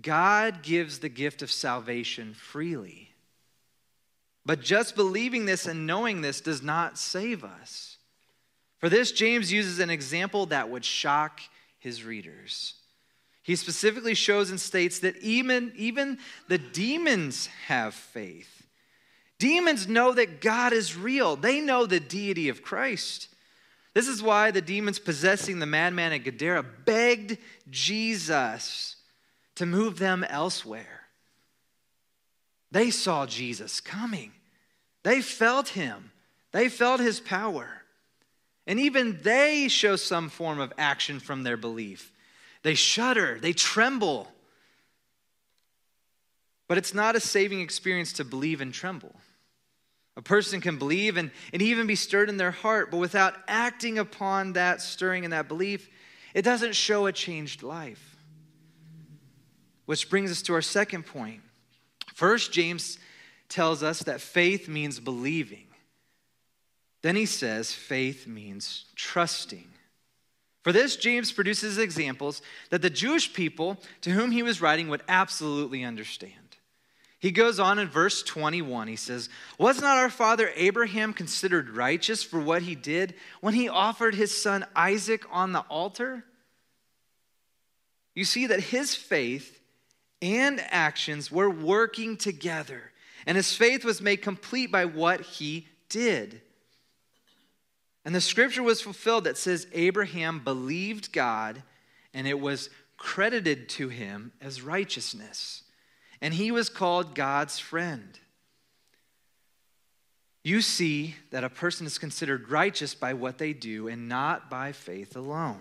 God 0.00 0.62
gives 0.62 0.98
the 0.98 1.08
gift 1.08 1.42
of 1.42 1.50
salvation 1.50 2.34
freely. 2.34 3.10
But 4.44 4.60
just 4.60 4.94
believing 4.94 5.44
this 5.44 5.66
and 5.66 5.86
knowing 5.86 6.20
this 6.20 6.40
does 6.40 6.62
not 6.62 6.98
save 6.98 7.42
us. 7.42 7.96
For 8.78 8.88
this, 8.88 9.10
James 9.10 9.52
uses 9.52 9.80
an 9.80 9.90
example 9.90 10.46
that 10.46 10.68
would 10.68 10.84
shock 10.84 11.40
his 11.78 12.04
readers. 12.04 12.74
He 13.46 13.54
specifically 13.54 14.14
shows 14.14 14.50
and 14.50 14.60
states 14.60 14.98
that 14.98 15.16
even, 15.18 15.72
even 15.76 16.18
the 16.48 16.58
demons 16.58 17.46
have 17.68 17.94
faith. 17.94 18.66
Demons 19.38 19.86
know 19.86 20.12
that 20.14 20.40
God 20.40 20.72
is 20.72 20.96
real, 20.96 21.36
they 21.36 21.60
know 21.60 21.86
the 21.86 22.00
deity 22.00 22.48
of 22.48 22.64
Christ. 22.64 23.28
This 23.94 24.08
is 24.08 24.20
why 24.20 24.50
the 24.50 24.60
demons 24.60 24.98
possessing 24.98 25.60
the 25.60 25.64
madman 25.64 26.12
at 26.12 26.24
Gadara 26.24 26.64
begged 26.84 27.38
Jesus 27.70 28.96
to 29.54 29.64
move 29.64 30.00
them 30.00 30.24
elsewhere. 30.24 31.02
They 32.72 32.90
saw 32.90 33.26
Jesus 33.26 33.80
coming, 33.80 34.32
they 35.04 35.22
felt 35.22 35.68
him, 35.68 36.10
they 36.50 36.68
felt 36.68 36.98
his 36.98 37.20
power. 37.20 37.68
And 38.66 38.80
even 38.80 39.20
they 39.22 39.68
show 39.68 39.94
some 39.94 40.30
form 40.30 40.58
of 40.58 40.72
action 40.76 41.20
from 41.20 41.44
their 41.44 41.56
belief. 41.56 42.10
They 42.66 42.74
shudder, 42.74 43.38
they 43.40 43.52
tremble. 43.52 44.26
But 46.66 46.78
it's 46.78 46.92
not 46.92 47.14
a 47.14 47.20
saving 47.20 47.60
experience 47.60 48.14
to 48.14 48.24
believe 48.24 48.60
and 48.60 48.74
tremble. 48.74 49.14
A 50.16 50.22
person 50.22 50.60
can 50.60 50.76
believe 50.76 51.16
and, 51.16 51.30
and 51.52 51.62
even 51.62 51.86
be 51.86 51.94
stirred 51.94 52.28
in 52.28 52.38
their 52.38 52.50
heart, 52.50 52.90
but 52.90 52.96
without 52.96 53.36
acting 53.46 54.00
upon 54.00 54.54
that 54.54 54.80
stirring 54.80 55.22
and 55.22 55.32
that 55.32 55.46
belief, 55.46 55.88
it 56.34 56.42
doesn't 56.42 56.74
show 56.74 57.06
a 57.06 57.12
changed 57.12 57.62
life. 57.62 58.16
Which 59.84 60.10
brings 60.10 60.32
us 60.32 60.42
to 60.42 60.54
our 60.54 60.60
second 60.60 61.06
point. 61.06 61.42
First, 62.16 62.50
James 62.50 62.98
tells 63.48 63.84
us 63.84 64.00
that 64.00 64.20
faith 64.20 64.68
means 64.68 64.98
believing. 64.98 65.68
Then 67.02 67.14
he 67.14 67.26
says 67.26 67.72
faith 67.72 68.26
means 68.26 68.86
trusting. 68.96 69.68
For 70.66 70.72
this, 70.72 70.96
James 70.96 71.30
produces 71.30 71.78
examples 71.78 72.42
that 72.70 72.82
the 72.82 72.90
Jewish 72.90 73.32
people 73.32 73.80
to 74.00 74.10
whom 74.10 74.32
he 74.32 74.42
was 74.42 74.60
writing 74.60 74.88
would 74.88 75.04
absolutely 75.06 75.84
understand. 75.84 76.56
He 77.20 77.30
goes 77.30 77.60
on 77.60 77.78
in 77.78 77.86
verse 77.86 78.24
21. 78.24 78.88
He 78.88 78.96
says, 78.96 79.28
Was 79.60 79.80
not 79.80 79.96
our 79.96 80.10
father 80.10 80.50
Abraham 80.56 81.12
considered 81.12 81.70
righteous 81.70 82.24
for 82.24 82.40
what 82.40 82.62
he 82.62 82.74
did 82.74 83.14
when 83.40 83.54
he 83.54 83.68
offered 83.68 84.16
his 84.16 84.36
son 84.36 84.66
Isaac 84.74 85.22
on 85.30 85.52
the 85.52 85.60
altar? 85.60 86.24
You 88.16 88.24
see 88.24 88.48
that 88.48 88.58
his 88.58 88.92
faith 88.92 89.60
and 90.20 90.60
actions 90.70 91.30
were 91.30 91.48
working 91.48 92.16
together, 92.16 92.90
and 93.24 93.36
his 93.36 93.54
faith 93.54 93.84
was 93.84 94.02
made 94.02 94.16
complete 94.16 94.72
by 94.72 94.86
what 94.86 95.20
he 95.20 95.68
did. 95.88 96.40
And 98.06 98.14
the 98.14 98.22
scripture 98.22 98.62
was 98.62 98.80
fulfilled 98.80 99.24
that 99.24 99.36
says, 99.36 99.66
Abraham 99.74 100.38
believed 100.42 101.12
God, 101.12 101.62
and 102.14 102.26
it 102.26 102.40
was 102.40 102.70
credited 102.96 103.68
to 103.68 103.90
him 103.90 104.32
as 104.40 104.62
righteousness 104.62 105.64
and 106.20 106.34
he 106.34 106.50
was 106.50 106.68
called 106.68 107.14
God's 107.14 107.58
friend. 107.58 108.18
You 110.42 110.60
see 110.60 111.16
that 111.30 111.44
a 111.44 111.50
person 111.50 111.86
is 111.86 111.98
considered 111.98 112.50
righteous 112.50 112.94
by 112.94 113.14
what 113.14 113.38
they 113.38 113.52
do 113.52 113.88
and 113.88 114.08
not 114.08 114.48
by 114.48 114.72
faith 114.72 115.16
alone. 115.16 115.60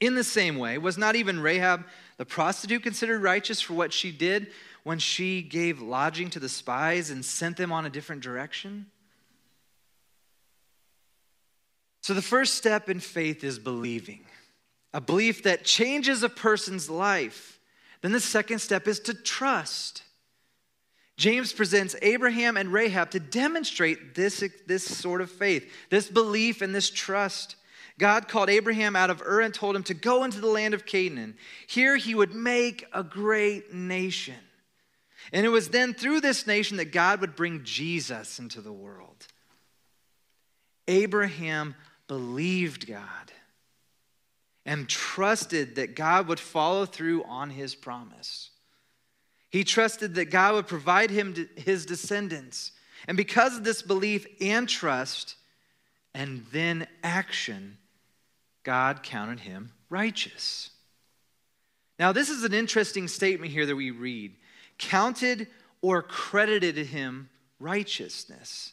In 0.00 0.14
the 0.14 0.24
same 0.24 0.58
way, 0.58 0.78
was 0.78 0.98
not 0.98 1.16
even 1.16 1.40
Rahab 1.40 1.86
the 2.18 2.24
prostitute 2.24 2.82
considered 2.82 3.22
righteous 3.22 3.60
for 3.60 3.72
what 3.72 3.92
she 3.92 4.12
did 4.12 4.48
when 4.84 4.98
she 4.98 5.42
gave 5.42 5.80
lodging 5.80 6.30
to 6.30 6.40
the 6.40 6.48
spies 6.48 7.10
and 7.10 7.24
sent 7.24 7.56
them 7.56 7.72
on 7.72 7.86
a 7.86 7.90
different 7.90 8.22
direction? 8.22 8.86
So, 12.08 12.14
the 12.14 12.22
first 12.22 12.54
step 12.54 12.88
in 12.88 13.00
faith 13.00 13.44
is 13.44 13.58
believing, 13.58 14.24
a 14.94 15.00
belief 15.02 15.42
that 15.42 15.66
changes 15.66 16.22
a 16.22 16.30
person's 16.30 16.88
life. 16.88 17.60
Then 18.00 18.12
the 18.12 18.18
second 18.18 18.60
step 18.60 18.88
is 18.88 18.98
to 19.00 19.12
trust. 19.12 20.04
James 21.18 21.52
presents 21.52 21.94
Abraham 22.00 22.56
and 22.56 22.72
Rahab 22.72 23.10
to 23.10 23.20
demonstrate 23.20 24.14
this, 24.14 24.42
this 24.66 24.84
sort 24.84 25.20
of 25.20 25.30
faith, 25.30 25.70
this 25.90 26.08
belief, 26.08 26.62
and 26.62 26.74
this 26.74 26.88
trust. 26.88 27.56
God 27.98 28.26
called 28.26 28.48
Abraham 28.48 28.96
out 28.96 29.10
of 29.10 29.20
Ur 29.20 29.42
and 29.42 29.52
told 29.52 29.76
him 29.76 29.82
to 29.82 29.92
go 29.92 30.24
into 30.24 30.40
the 30.40 30.46
land 30.46 30.72
of 30.72 30.86
Canaan. 30.86 31.36
Here 31.66 31.98
he 31.98 32.14
would 32.14 32.32
make 32.32 32.86
a 32.94 33.02
great 33.02 33.74
nation. 33.74 34.40
And 35.30 35.44
it 35.44 35.50
was 35.50 35.68
then 35.68 35.92
through 35.92 36.22
this 36.22 36.46
nation 36.46 36.78
that 36.78 36.90
God 36.90 37.20
would 37.20 37.36
bring 37.36 37.64
Jesus 37.64 38.38
into 38.38 38.62
the 38.62 38.72
world. 38.72 39.26
Abraham 40.86 41.74
believed 42.08 42.86
God 42.86 43.32
and 44.66 44.88
trusted 44.88 45.76
that 45.76 45.94
God 45.94 46.28
would 46.28 46.40
follow 46.40 46.84
through 46.84 47.24
on 47.24 47.50
his 47.50 47.74
promise. 47.74 48.50
He 49.50 49.64
trusted 49.64 50.14
that 50.16 50.30
God 50.30 50.54
would 50.54 50.66
provide 50.66 51.10
him 51.10 51.48
his 51.56 51.86
descendants. 51.86 52.72
And 53.06 53.16
because 53.16 53.56
of 53.56 53.64
this 53.64 53.80
belief 53.80 54.26
and 54.40 54.68
trust, 54.68 55.36
and 56.14 56.44
then 56.52 56.86
action, 57.02 57.78
God 58.62 59.02
counted 59.02 59.40
him 59.40 59.72
righteous. 59.88 60.70
Now, 61.98 62.12
this 62.12 62.28
is 62.28 62.44
an 62.44 62.54
interesting 62.54 63.08
statement 63.08 63.52
here 63.52 63.66
that 63.66 63.76
we 63.76 63.90
read 63.90 64.36
counted 64.78 65.48
or 65.80 66.02
credited 66.02 66.76
him 66.76 67.28
righteousness. 67.58 68.72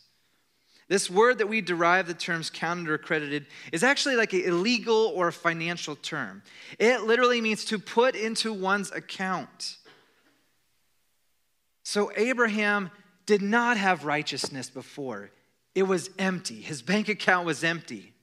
This 0.87 1.09
word 1.09 1.39
that 1.39 1.47
we 1.47 1.61
derive 1.61 2.05
the 2.07 2.13
terms 2.13 2.51
counted 2.51 2.89
or 2.89 2.97
credited 2.97 3.47
is 3.71 3.83
actually 3.83 4.15
like 4.15 4.33
a 4.33 4.51
legal 4.51 5.11
or 5.15 5.31
financial 5.31 5.95
term. 5.95 6.43
It 6.77 7.01
literally 7.01 7.41
means 7.41 7.65
to 7.65 7.79
put 7.79 8.15
into 8.15 8.53
one's 8.53 8.91
account. 8.91 9.77
So 11.83 12.11
Abraham 12.15 12.91
did 13.25 13.41
not 13.41 13.77
have 13.77 14.05
righteousness 14.05 14.69
before, 14.69 15.31
it 15.73 15.83
was 15.83 16.09
empty. 16.19 16.61
His 16.61 16.81
bank 16.81 17.09
account 17.09 17.45
was 17.45 17.63
empty. 17.63 18.13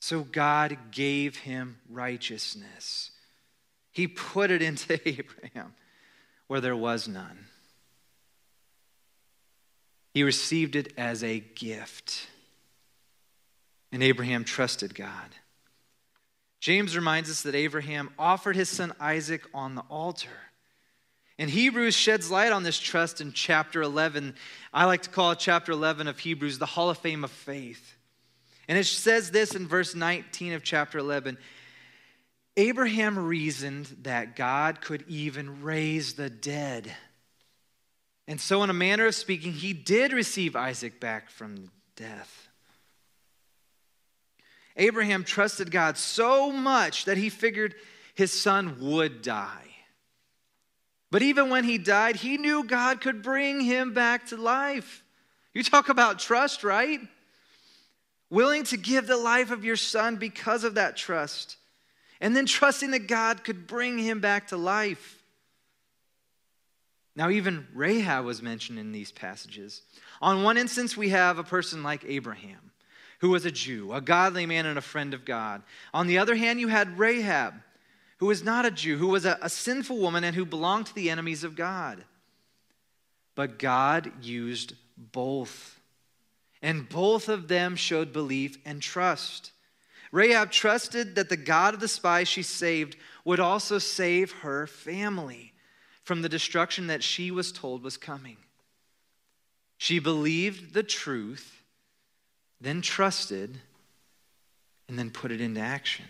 So 0.00 0.22
God 0.22 0.76
gave 0.90 1.36
him 1.36 1.78
righteousness. 1.88 3.12
He 3.92 4.08
put 4.08 4.50
it 4.50 4.60
into 4.60 5.00
Abraham 5.08 5.74
where 6.48 6.60
there 6.60 6.76
was 6.76 7.08
none. 7.08 7.46
He 10.12 10.22
received 10.22 10.76
it 10.76 10.92
as 10.96 11.24
a 11.24 11.40
gift. 11.40 12.28
And 13.90 14.02
Abraham 14.02 14.44
trusted 14.44 14.94
God. 14.94 15.30
James 16.60 16.94
reminds 16.96 17.28
us 17.30 17.42
that 17.42 17.54
Abraham 17.54 18.10
offered 18.18 18.54
his 18.54 18.68
son 18.68 18.92
Isaac 19.00 19.42
on 19.52 19.74
the 19.74 19.82
altar. 19.90 20.28
And 21.38 21.50
Hebrews 21.50 21.96
sheds 21.96 22.30
light 22.30 22.52
on 22.52 22.62
this 22.62 22.78
trust 22.78 23.20
in 23.20 23.32
chapter 23.32 23.82
11. 23.82 24.34
I 24.72 24.84
like 24.84 25.02
to 25.02 25.10
call 25.10 25.34
chapter 25.34 25.72
11 25.72 26.06
of 26.06 26.18
Hebrews 26.18 26.58
the 26.58 26.66
Hall 26.66 26.90
of 26.90 26.98
Fame 26.98 27.24
of 27.24 27.30
faith. 27.30 27.96
And 28.68 28.78
it 28.78 28.84
says 28.84 29.30
this 29.30 29.54
in 29.54 29.66
verse 29.66 29.94
19 29.94 30.52
of 30.52 30.62
chapter 30.62 30.98
11 30.98 31.38
Abraham 32.56 33.18
reasoned 33.18 33.86
that 34.02 34.36
God 34.36 34.82
could 34.82 35.04
even 35.08 35.62
raise 35.62 36.14
the 36.14 36.28
dead. 36.28 36.94
And 38.28 38.40
so, 38.40 38.62
in 38.62 38.70
a 38.70 38.74
manner 38.74 39.06
of 39.06 39.14
speaking, 39.14 39.52
he 39.52 39.72
did 39.72 40.12
receive 40.12 40.54
Isaac 40.54 41.00
back 41.00 41.28
from 41.28 41.70
death. 41.96 42.48
Abraham 44.76 45.24
trusted 45.24 45.70
God 45.70 45.98
so 45.98 46.50
much 46.50 47.04
that 47.04 47.18
he 47.18 47.28
figured 47.28 47.74
his 48.14 48.32
son 48.32 48.76
would 48.80 49.22
die. 49.22 49.72
But 51.10 51.22
even 51.22 51.50
when 51.50 51.64
he 51.64 51.76
died, 51.76 52.16
he 52.16 52.38
knew 52.38 52.64
God 52.64 53.00
could 53.00 53.22
bring 53.22 53.60
him 53.60 53.92
back 53.92 54.28
to 54.28 54.36
life. 54.36 55.02
You 55.52 55.62
talk 55.62 55.90
about 55.90 56.18
trust, 56.18 56.64
right? 56.64 57.00
Willing 58.30 58.64
to 58.64 58.78
give 58.78 59.06
the 59.06 59.18
life 59.18 59.50
of 59.50 59.64
your 59.64 59.76
son 59.76 60.16
because 60.16 60.64
of 60.64 60.76
that 60.76 60.96
trust. 60.96 61.58
And 62.20 62.34
then 62.34 62.46
trusting 62.46 62.92
that 62.92 63.08
God 63.08 63.44
could 63.44 63.66
bring 63.66 63.98
him 63.98 64.20
back 64.20 64.48
to 64.48 64.56
life. 64.56 65.21
Now, 67.14 67.28
even 67.28 67.66
Rahab 67.74 68.24
was 68.24 68.42
mentioned 68.42 68.78
in 68.78 68.92
these 68.92 69.12
passages. 69.12 69.82
On 70.22 70.42
one 70.42 70.56
instance, 70.56 70.96
we 70.96 71.10
have 71.10 71.38
a 71.38 71.44
person 71.44 71.82
like 71.82 72.04
Abraham, 72.06 72.72
who 73.18 73.30
was 73.30 73.44
a 73.44 73.50
Jew, 73.50 73.92
a 73.92 74.00
godly 74.00 74.46
man 74.46 74.64
and 74.64 74.78
a 74.78 74.82
friend 74.82 75.12
of 75.12 75.24
God. 75.24 75.62
On 75.92 76.06
the 76.06 76.18
other 76.18 76.34
hand, 76.34 76.58
you 76.58 76.68
had 76.68 76.98
Rahab, 76.98 77.54
who 78.16 78.26
was 78.26 78.42
not 78.42 78.64
a 78.64 78.70
Jew, 78.70 78.96
who 78.96 79.08
was 79.08 79.26
a, 79.26 79.38
a 79.42 79.50
sinful 79.50 79.98
woman 79.98 80.24
and 80.24 80.34
who 80.34 80.46
belonged 80.46 80.86
to 80.86 80.94
the 80.94 81.10
enemies 81.10 81.44
of 81.44 81.54
God. 81.54 82.02
But 83.34 83.58
God 83.58 84.12
used 84.22 84.74
both. 84.96 85.78
And 86.62 86.88
both 86.88 87.28
of 87.28 87.48
them 87.48 87.76
showed 87.76 88.12
belief 88.12 88.56
and 88.64 88.80
trust. 88.80 89.52
Rahab 90.12 90.50
trusted 90.50 91.16
that 91.16 91.28
the 91.28 91.36
God 91.36 91.74
of 91.74 91.80
the 91.80 91.88
spies 91.88 92.28
she 92.28 92.42
saved 92.42 92.96
would 93.24 93.40
also 93.40 93.78
save 93.78 94.32
her 94.32 94.66
family 94.66 95.51
from 96.04 96.22
the 96.22 96.28
destruction 96.28 96.88
that 96.88 97.02
she 97.02 97.30
was 97.30 97.52
told 97.52 97.82
was 97.82 97.96
coming. 97.96 98.36
She 99.78 99.98
believed 99.98 100.74
the 100.74 100.82
truth, 100.82 101.62
then 102.60 102.82
trusted, 102.82 103.60
and 104.88 104.98
then 104.98 105.10
put 105.10 105.32
it 105.32 105.40
into 105.40 105.60
action. 105.60 106.06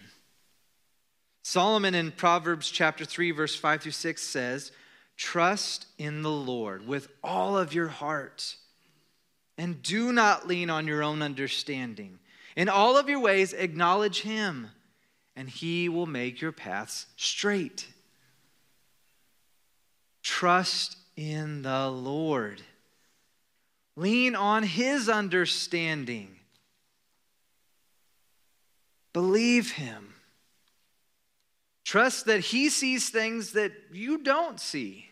Solomon 1.42 1.94
in 1.94 2.12
Proverbs 2.12 2.70
chapter 2.70 3.04
3 3.04 3.30
verse 3.32 3.56
5 3.56 3.82
through 3.82 3.92
6 3.92 4.22
says, 4.22 4.72
"Trust 5.16 5.86
in 5.98 6.22
the 6.22 6.30
Lord 6.30 6.86
with 6.86 7.08
all 7.22 7.58
of 7.58 7.74
your 7.74 7.88
heart, 7.88 8.56
and 9.58 9.82
do 9.82 10.12
not 10.12 10.46
lean 10.46 10.70
on 10.70 10.86
your 10.86 11.02
own 11.02 11.22
understanding. 11.22 12.18
In 12.56 12.68
all 12.68 12.96
of 12.96 13.08
your 13.08 13.20
ways 13.20 13.52
acknowledge 13.52 14.20
him, 14.20 14.70
and 15.34 15.48
he 15.48 15.88
will 15.88 16.06
make 16.06 16.40
your 16.40 16.52
paths 16.52 17.06
straight." 17.16 17.91
Trust 20.22 20.96
in 21.16 21.62
the 21.62 21.88
Lord. 21.88 22.62
Lean 23.96 24.34
on 24.34 24.62
His 24.62 25.08
understanding. 25.08 26.36
Believe 29.12 29.72
Him. 29.72 30.14
Trust 31.84 32.26
that 32.26 32.40
He 32.40 32.70
sees 32.70 33.10
things 33.10 33.52
that 33.52 33.72
you 33.92 34.18
don't 34.18 34.58
see. 34.58 35.08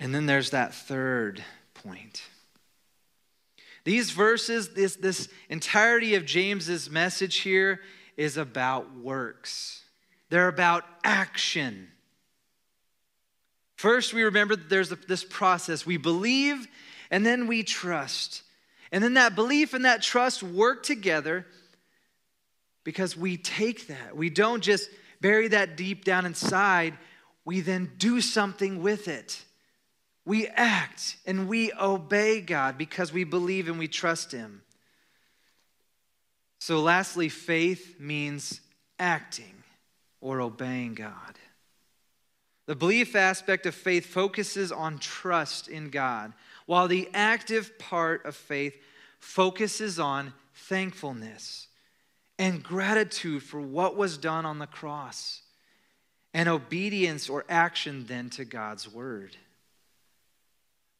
And 0.00 0.14
then 0.14 0.26
there's 0.26 0.50
that 0.50 0.74
third 0.74 1.42
point. 1.74 2.22
These 3.84 4.10
verses, 4.10 4.70
this, 4.70 4.96
this 4.96 5.28
entirety 5.48 6.16
of 6.16 6.26
James's 6.26 6.90
message 6.90 7.36
here 7.36 7.80
is 8.16 8.36
about 8.36 8.96
works. 8.96 9.82
They're 10.28 10.48
about 10.48 10.84
action. 11.04 11.88
First, 13.76 14.14
we 14.14 14.22
remember 14.24 14.56
that 14.56 14.68
there's 14.68 14.88
this 14.88 15.24
process. 15.24 15.84
We 15.84 15.96
believe 15.96 16.66
and 17.10 17.24
then 17.24 17.46
we 17.46 17.62
trust. 17.62 18.42
And 18.90 19.02
then 19.02 19.14
that 19.14 19.34
belief 19.34 19.74
and 19.74 19.84
that 19.84 20.02
trust 20.02 20.42
work 20.42 20.82
together 20.82 21.46
because 22.84 23.16
we 23.16 23.36
take 23.36 23.88
that. 23.88 24.16
We 24.16 24.30
don't 24.30 24.62
just 24.62 24.88
bury 25.20 25.48
that 25.48 25.76
deep 25.76 26.04
down 26.04 26.26
inside, 26.26 26.94
we 27.44 27.60
then 27.60 27.92
do 27.98 28.20
something 28.20 28.82
with 28.82 29.08
it. 29.08 29.42
We 30.24 30.46
act 30.48 31.16
and 31.26 31.48
we 31.48 31.72
obey 31.72 32.40
God 32.40 32.76
because 32.76 33.12
we 33.12 33.24
believe 33.24 33.68
and 33.68 33.78
we 33.78 33.88
trust 33.88 34.32
Him. 34.32 34.62
So, 36.58 36.80
lastly, 36.80 37.28
faith 37.28 38.00
means 38.00 38.60
acting 38.98 39.55
or 40.26 40.40
obeying 40.40 40.92
God. 40.92 41.38
The 42.66 42.74
belief 42.74 43.14
aspect 43.14 43.64
of 43.64 43.76
faith 43.76 44.06
focuses 44.06 44.72
on 44.72 44.98
trust 44.98 45.68
in 45.68 45.88
God, 45.88 46.32
while 46.66 46.88
the 46.88 47.08
active 47.14 47.78
part 47.78 48.26
of 48.26 48.34
faith 48.34 48.74
focuses 49.20 50.00
on 50.00 50.32
thankfulness 50.52 51.68
and 52.40 52.60
gratitude 52.60 53.44
for 53.44 53.60
what 53.60 53.96
was 53.96 54.18
done 54.18 54.44
on 54.44 54.58
the 54.58 54.66
cross, 54.66 55.42
and 56.34 56.48
obedience 56.48 57.28
or 57.28 57.44
action 57.48 58.04
then 58.08 58.28
to 58.30 58.44
God's 58.44 58.92
word. 58.92 59.36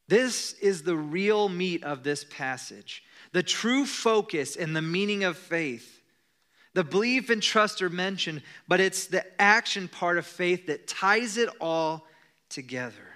This 0.06 0.52
is 0.60 0.84
the 0.84 0.96
real 0.96 1.48
meat 1.48 1.82
of 1.82 2.04
this 2.04 2.24
passage, 2.30 3.02
the 3.32 3.42
true 3.42 3.86
focus 3.86 4.54
and 4.54 4.76
the 4.76 4.82
meaning 4.82 5.24
of 5.24 5.36
faith. 5.36 5.95
The 6.76 6.84
belief 6.84 7.30
and 7.30 7.42
trust 7.42 7.80
are 7.80 7.88
mentioned, 7.88 8.42
but 8.68 8.80
it's 8.80 9.06
the 9.06 9.24
action 9.40 9.88
part 9.88 10.18
of 10.18 10.26
faith 10.26 10.66
that 10.66 10.86
ties 10.86 11.38
it 11.38 11.48
all 11.58 12.06
together. 12.50 13.14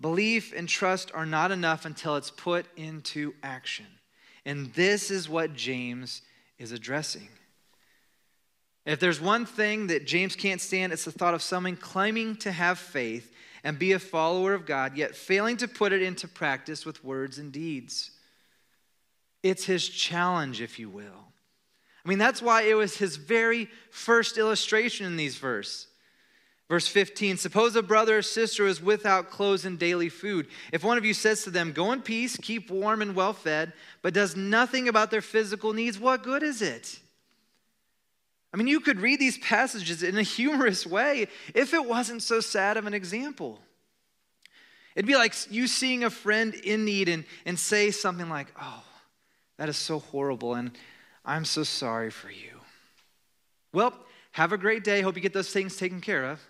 Belief 0.00 0.54
and 0.56 0.66
trust 0.66 1.10
are 1.12 1.26
not 1.26 1.50
enough 1.52 1.84
until 1.84 2.16
it's 2.16 2.30
put 2.30 2.64
into 2.78 3.34
action. 3.42 3.84
And 4.46 4.72
this 4.72 5.10
is 5.10 5.28
what 5.28 5.52
James 5.52 6.22
is 6.58 6.72
addressing. 6.72 7.28
If 8.86 8.98
there's 8.98 9.20
one 9.20 9.44
thing 9.44 9.88
that 9.88 10.06
James 10.06 10.34
can't 10.34 10.58
stand, 10.58 10.90
it's 10.90 11.04
the 11.04 11.12
thought 11.12 11.34
of 11.34 11.42
someone 11.42 11.76
claiming 11.76 12.36
to 12.36 12.50
have 12.50 12.78
faith 12.78 13.30
and 13.62 13.78
be 13.78 13.92
a 13.92 13.98
follower 13.98 14.54
of 14.54 14.64
God, 14.64 14.96
yet 14.96 15.14
failing 15.14 15.58
to 15.58 15.68
put 15.68 15.92
it 15.92 16.00
into 16.00 16.26
practice 16.26 16.86
with 16.86 17.04
words 17.04 17.36
and 17.36 17.52
deeds. 17.52 18.10
It's 19.42 19.66
his 19.66 19.86
challenge, 19.86 20.62
if 20.62 20.78
you 20.78 20.88
will. 20.88 21.31
I 22.04 22.08
mean, 22.08 22.18
that's 22.18 22.42
why 22.42 22.62
it 22.62 22.74
was 22.74 22.96
his 22.96 23.16
very 23.16 23.68
first 23.90 24.36
illustration 24.36 25.06
in 25.06 25.16
these 25.16 25.36
verses. 25.36 25.86
Verse 26.68 26.88
15 26.88 27.36
Suppose 27.36 27.76
a 27.76 27.82
brother 27.82 28.18
or 28.18 28.22
sister 28.22 28.66
is 28.66 28.82
without 28.82 29.30
clothes 29.30 29.66
and 29.66 29.78
daily 29.78 30.08
food. 30.08 30.48
If 30.72 30.82
one 30.82 30.96
of 30.96 31.04
you 31.04 31.12
says 31.12 31.44
to 31.44 31.50
them, 31.50 31.72
Go 31.72 31.92
in 31.92 32.00
peace, 32.00 32.36
keep 32.36 32.70
warm 32.70 33.02
and 33.02 33.14
well 33.14 33.34
fed, 33.34 33.74
but 34.00 34.14
does 34.14 34.36
nothing 34.36 34.88
about 34.88 35.10
their 35.10 35.20
physical 35.20 35.74
needs, 35.74 35.98
what 35.98 36.22
good 36.22 36.42
is 36.42 36.62
it? 36.62 36.98
I 38.54 38.56
mean, 38.56 38.66
you 38.66 38.80
could 38.80 39.00
read 39.00 39.20
these 39.20 39.38
passages 39.38 40.02
in 40.02 40.16
a 40.16 40.22
humorous 40.22 40.86
way 40.86 41.28
if 41.54 41.74
it 41.74 41.84
wasn't 41.84 42.22
so 42.22 42.40
sad 42.40 42.76
of 42.76 42.86
an 42.86 42.94
example. 42.94 43.60
It'd 44.94 45.06
be 45.06 45.14
like 45.14 45.34
you 45.50 45.66
seeing 45.66 46.04
a 46.04 46.10
friend 46.10 46.54
in 46.54 46.86
need 46.86 47.08
and, 47.08 47.24
and 47.44 47.58
say 47.58 47.90
something 47.90 48.28
like, 48.28 48.48
Oh, 48.60 48.82
that 49.58 49.68
is 49.68 49.76
so 49.76 49.98
horrible. 49.98 50.54
And 50.54 50.70
I'm 51.24 51.44
so 51.44 51.62
sorry 51.62 52.10
for 52.10 52.30
you. 52.30 52.60
Well, 53.72 53.94
have 54.32 54.52
a 54.52 54.58
great 54.58 54.84
day. 54.84 55.02
Hope 55.02 55.16
you 55.16 55.22
get 55.22 55.32
those 55.32 55.52
things 55.52 55.76
taken 55.76 56.00
care 56.00 56.24
of. 56.24 56.40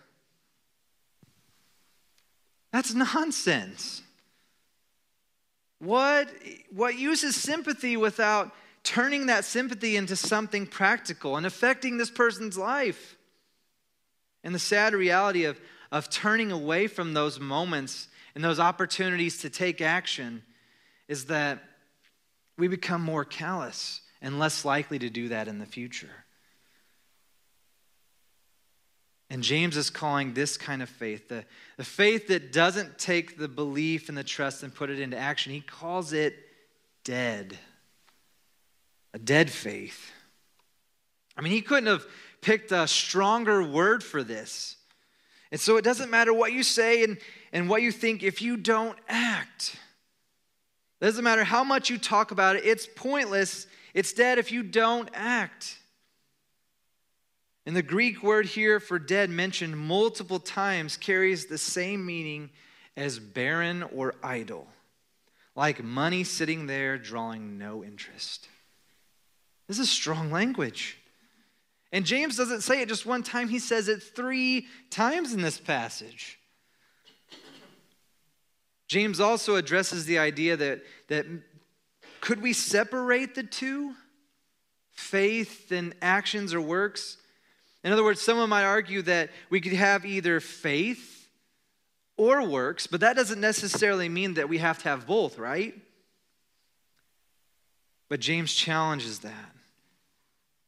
That's 2.72 2.94
nonsense. 3.14 4.02
What, 5.78 6.28
what 6.72 6.96
uses 6.96 7.34
sympathy 7.34 7.96
without 7.96 8.52
turning 8.84 9.26
that 9.26 9.44
sympathy 9.44 9.96
into 9.96 10.16
something 10.16 10.66
practical 10.66 11.36
and 11.36 11.44
affecting 11.44 11.96
this 11.96 12.10
person's 12.10 12.56
life? 12.56 13.16
And 14.44 14.54
the 14.54 14.60
sad 14.60 14.94
reality 14.94 15.44
of, 15.44 15.60
of 15.90 16.08
turning 16.08 16.50
away 16.52 16.86
from 16.86 17.14
those 17.14 17.38
moments 17.38 18.08
and 18.34 18.42
those 18.42 18.58
opportunities 18.60 19.38
to 19.38 19.50
take 19.50 19.80
action 19.80 20.42
is 21.08 21.26
that 21.26 21.62
we 22.56 22.68
become 22.68 23.02
more 23.02 23.24
callous 23.24 24.01
and 24.22 24.38
less 24.38 24.64
likely 24.64 24.98
to 25.00 25.10
do 25.10 25.28
that 25.28 25.48
in 25.48 25.58
the 25.58 25.66
future. 25.66 26.24
And 29.28 29.42
James 29.42 29.76
is 29.76 29.90
calling 29.90 30.34
this 30.34 30.56
kind 30.56 30.82
of 30.82 30.88
faith, 30.88 31.28
the, 31.28 31.44
the 31.76 31.84
faith 31.84 32.28
that 32.28 32.52
doesn't 32.52 32.98
take 32.98 33.38
the 33.38 33.48
belief 33.48 34.08
and 34.08 34.16
the 34.16 34.22
trust 34.22 34.62
and 34.62 34.74
put 34.74 34.90
it 34.90 35.00
into 35.00 35.16
action, 35.18 35.52
he 35.52 35.60
calls 35.60 36.12
it 36.12 36.34
dead. 37.02 37.58
a 39.14 39.18
dead 39.18 39.50
faith. 39.50 40.10
I 41.36 41.40
mean, 41.40 41.52
he 41.52 41.62
couldn't 41.62 41.86
have 41.86 42.06
picked 42.40 42.72
a 42.72 42.86
stronger 42.86 43.62
word 43.62 44.02
for 44.02 44.22
this. 44.22 44.76
And 45.50 45.60
so 45.60 45.76
it 45.76 45.82
doesn't 45.82 46.10
matter 46.10 46.32
what 46.32 46.52
you 46.52 46.62
say 46.62 47.04
and, 47.04 47.18
and 47.52 47.68
what 47.68 47.82
you 47.82 47.92
think 47.92 48.22
if 48.22 48.40
you 48.40 48.56
don't 48.56 48.98
act. 49.08 49.76
It 51.00 51.04
doesn't 51.04 51.24
matter 51.24 51.44
how 51.44 51.64
much 51.64 51.90
you 51.90 51.98
talk 51.98 52.30
about 52.30 52.56
it, 52.56 52.64
it's 52.64 52.86
pointless. 52.86 53.66
It's 53.94 54.12
dead 54.12 54.38
if 54.38 54.50
you 54.52 54.62
don't 54.62 55.08
act. 55.12 55.78
And 57.64 57.76
the 57.76 57.82
Greek 57.82 58.22
word 58.22 58.46
here 58.46 58.80
for 58.80 58.98
dead, 58.98 59.30
mentioned 59.30 59.78
multiple 59.78 60.40
times, 60.40 60.96
carries 60.96 61.46
the 61.46 61.58
same 61.58 62.04
meaning 62.04 62.50
as 62.96 63.18
barren 63.18 63.84
or 63.94 64.14
idle, 64.22 64.66
like 65.54 65.82
money 65.82 66.24
sitting 66.24 66.66
there 66.66 66.98
drawing 66.98 67.58
no 67.58 67.84
interest. 67.84 68.48
This 69.68 69.78
is 69.78 69.88
strong 69.88 70.30
language. 70.30 70.98
And 71.92 72.04
James 72.04 72.36
doesn't 72.36 72.62
say 72.62 72.80
it 72.80 72.88
just 72.88 73.06
one 73.06 73.22
time, 73.22 73.48
he 73.48 73.58
says 73.58 73.88
it 73.88 74.02
three 74.02 74.66
times 74.90 75.32
in 75.32 75.42
this 75.42 75.58
passage. 75.58 76.38
James 78.88 79.20
also 79.20 79.56
addresses 79.56 80.04
the 80.04 80.18
idea 80.18 80.56
that, 80.56 80.82
that 81.08 81.26
could 82.22 82.40
we 82.40 82.52
separate 82.52 83.34
the 83.34 83.42
two? 83.42 83.94
Faith 84.92 85.72
and 85.72 85.92
actions 86.00 86.54
or 86.54 86.60
works? 86.60 87.16
In 87.82 87.92
other 87.92 88.04
words, 88.04 88.22
someone 88.22 88.48
might 88.48 88.64
argue 88.64 89.02
that 89.02 89.30
we 89.50 89.60
could 89.60 89.72
have 89.72 90.06
either 90.06 90.38
faith 90.38 91.28
or 92.16 92.46
works, 92.46 92.86
but 92.86 93.00
that 93.00 93.16
doesn't 93.16 93.40
necessarily 93.40 94.08
mean 94.08 94.34
that 94.34 94.48
we 94.48 94.58
have 94.58 94.78
to 94.78 94.88
have 94.88 95.04
both, 95.04 95.36
right? 95.36 95.74
But 98.08 98.20
James 98.20 98.54
challenges 98.54 99.18
that 99.20 99.50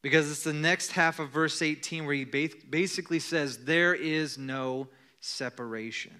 because 0.03 0.29
it's 0.29 0.43
the 0.43 0.53
next 0.53 0.91
half 0.91 1.21
of 1.21 1.31
verse 1.31 1.63
18 1.63 2.05
where 2.05 2.17
he 2.17 2.25
basically 2.25 3.21
says, 3.21 3.59
There 3.59 3.95
is 3.95 4.37
no 4.39 4.89
separation. 5.21 6.19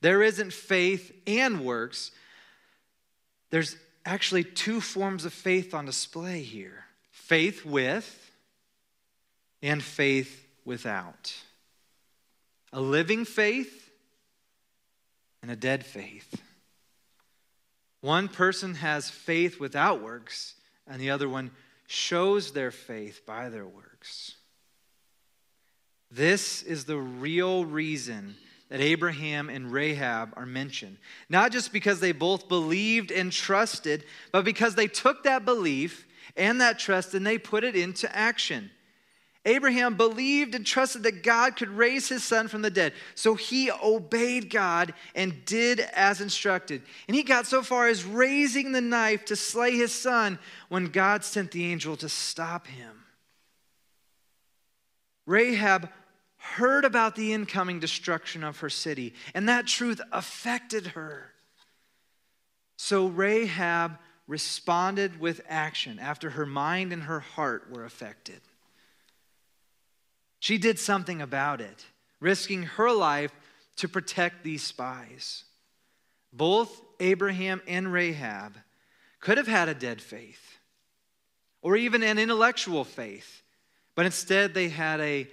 There 0.00 0.20
isn't 0.20 0.52
faith 0.52 1.12
and 1.28 1.64
works. 1.64 2.10
There's 3.50 3.76
actually 4.04 4.44
two 4.44 4.80
forms 4.80 5.24
of 5.24 5.32
faith 5.32 5.74
on 5.74 5.86
display 5.86 6.42
here 6.42 6.84
faith 7.10 7.64
with 7.64 8.30
and 9.62 9.82
faith 9.82 10.46
without. 10.64 11.34
A 12.72 12.80
living 12.80 13.24
faith 13.24 13.90
and 15.42 15.50
a 15.50 15.56
dead 15.56 15.86
faith. 15.86 16.42
One 18.00 18.28
person 18.28 18.74
has 18.74 19.08
faith 19.08 19.58
without 19.58 20.02
works, 20.02 20.54
and 20.86 21.00
the 21.00 21.10
other 21.10 21.28
one 21.28 21.50
shows 21.86 22.52
their 22.52 22.70
faith 22.70 23.24
by 23.24 23.48
their 23.48 23.66
works. 23.66 24.34
This 26.10 26.62
is 26.62 26.84
the 26.84 26.98
real 26.98 27.64
reason 27.64 28.36
that 28.74 28.80
Abraham 28.80 29.50
and 29.50 29.70
Rahab 29.70 30.32
are 30.36 30.46
mentioned. 30.46 30.96
Not 31.28 31.52
just 31.52 31.72
because 31.72 32.00
they 32.00 32.10
both 32.10 32.48
believed 32.48 33.12
and 33.12 33.30
trusted, 33.30 34.02
but 34.32 34.44
because 34.44 34.74
they 34.74 34.88
took 34.88 35.22
that 35.22 35.44
belief 35.44 36.08
and 36.36 36.60
that 36.60 36.80
trust 36.80 37.14
and 37.14 37.24
they 37.24 37.38
put 37.38 37.62
it 37.62 37.76
into 37.76 38.12
action. 38.16 38.72
Abraham 39.44 39.96
believed 39.96 40.56
and 40.56 40.66
trusted 40.66 41.04
that 41.04 41.22
God 41.22 41.54
could 41.54 41.68
raise 41.68 42.08
his 42.08 42.24
son 42.24 42.48
from 42.48 42.62
the 42.62 42.70
dead. 42.70 42.94
So 43.14 43.36
he 43.36 43.70
obeyed 43.70 44.50
God 44.50 44.92
and 45.14 45.44
did 45.44 45.78
as 45.78 46.20
instructed. 46.20 46.82
And 47.06 47.14
he 47.14 47.22
got 47.22 47.46
so 47.46 47.62
far 47.62 47.86
as 47.86 48.04
raising 48.04 48.72
the 48.72 48.80
knife 48.80 49.24
to 49.26 49.36
slay 49.36 49.76
his 49.76 49.94
son 49.94 50.36
when 50.68 50.86
God 50.86 51.22
sent 51.22 51.52
the 51.52 51.70
angel 51.70 51.94
to 51.98 52.08
stop 52.08 52.66
him. 52.66 53.04
Rahab 55.26 55.90
heard 56.44 56.84
about 56.84 57.16
the 57.16 57.32
incoming 57.32 57.80
destruction 57.80 58.44
of 58.44 58.58
her 58.58 58.68
city, 58.68 59.14
and 59.34 59.48
that 59.48 59.66
truth 59.66 60.00
affected 60.12 60.88
her. 60.88 61.32
So 62.76 63.06
Rahab 63.06 63.98
responded 64.26 65.18
with 65.18 65.40
action 65.48 65.98
after 65.98 66.30
her 66.30 66.46
mind 66.46 66.92
and 66.92 67.04
her 67.04 67.20
heart 67.20 67.70
were 67.70 67.84
affected. 67.84 68.40
She 70.38 70.58
did 70.58 70.78
something 70.78 71.22
about 71.22 71.60
it, 71.62 71.86
risking 72.20 72.64
her 72.64 72.92
life 72.92 73.32
to 73.76 73.88
protect 73.88 74.44
these 74.44 74.62
spies. 74.62 75.44
Both 76.32 76.82
Abraham 77.00 77.62
and 77.66 77.92
Rahab 77.92 78.56
could 79.20 79.38
have 79.38 79.46
had 79.46 79.68
a 79.70 79.74
dead 79.74 80.02
faith 80.02 80.58
or 81.62 81.76
even 81.76 82.02
an 82.02 82.18
intellectual 82.18 82.84
faith, 82.84 83.42
but 83.94 84.04
instead 84.04 84.52
they 84.52 84.68
had 84.68 85.00
a 85.00 85.26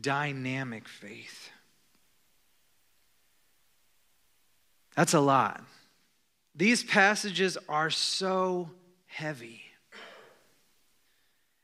dynamic 0.00 0.88
faith. 0.88 1.50
That's 4.94 5.14
a 5.14 5.20
lot. 5.20 5.62
These 6.54 6.84
passages 6.84 7.58
are 7.68 7.90
so 7.90 8.70
heavy. 9.06 9.62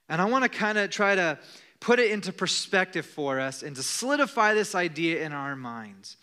And 0.09 0.21
I 0.21 0.27
want 0.27 0.45
to 0.45 0.51
kind 0.51 0.77
of 0.77 0.91
try 0.91 1.15
to 1.15 1.39
put 1.81 1.99
it 1.99 2.11
into 2.11 2.33
perspective 2.33 3.07
for 3.07 3.41
us 3.41 3.63
and 3.63 3.75
to 3.75 3.83
solidify 3.83 4.55
this 4.55 4.75
idea 4.75 5.25
in 5.25 5.33
our 5.33 5.57
minds. 5.57 6.19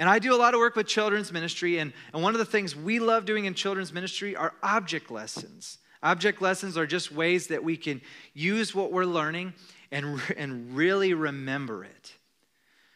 And 0.00 0.08
I 0.08 0.18
do 0.18 0.34
a 0.34 0.36
lot 0.36 0.54
of 0.54 0.60
work 0.60 0.76
with 0.76 0.86
children's 0.86 1.30
ministry, 1.30 1.78
and, 1.78 1.92
and 2.12 2.22
one 2.22 2.34
of 2.34 2.38
the 2.38 2.44
things 2.44 2.74
we 2.74 2.98
love 2.98 3.26
doing 3.26 3.44
in 3.44 3.54
children's 3.54 3.92
ministry 3.92 4.34
are 4.34 4.54
object 4.62 5.10
lessons. 5.10 5.78
Object 6.02 6.40
lessons 6.40 6.76
are 6.76 6.86
just 6.86 7.12
ways 7.12 7.48
that 7.48 7.62
we 7.62 7.76
can 7.76 8.00
use 8.32 8.74
what 8.74 8.90
we're 8.90 9.04
learning 9.04 9.52
and, 9.92 10.20
and 10.36 10.76
really 10.76 11.14
remember 11.14 11.84
it. 11.84 12.12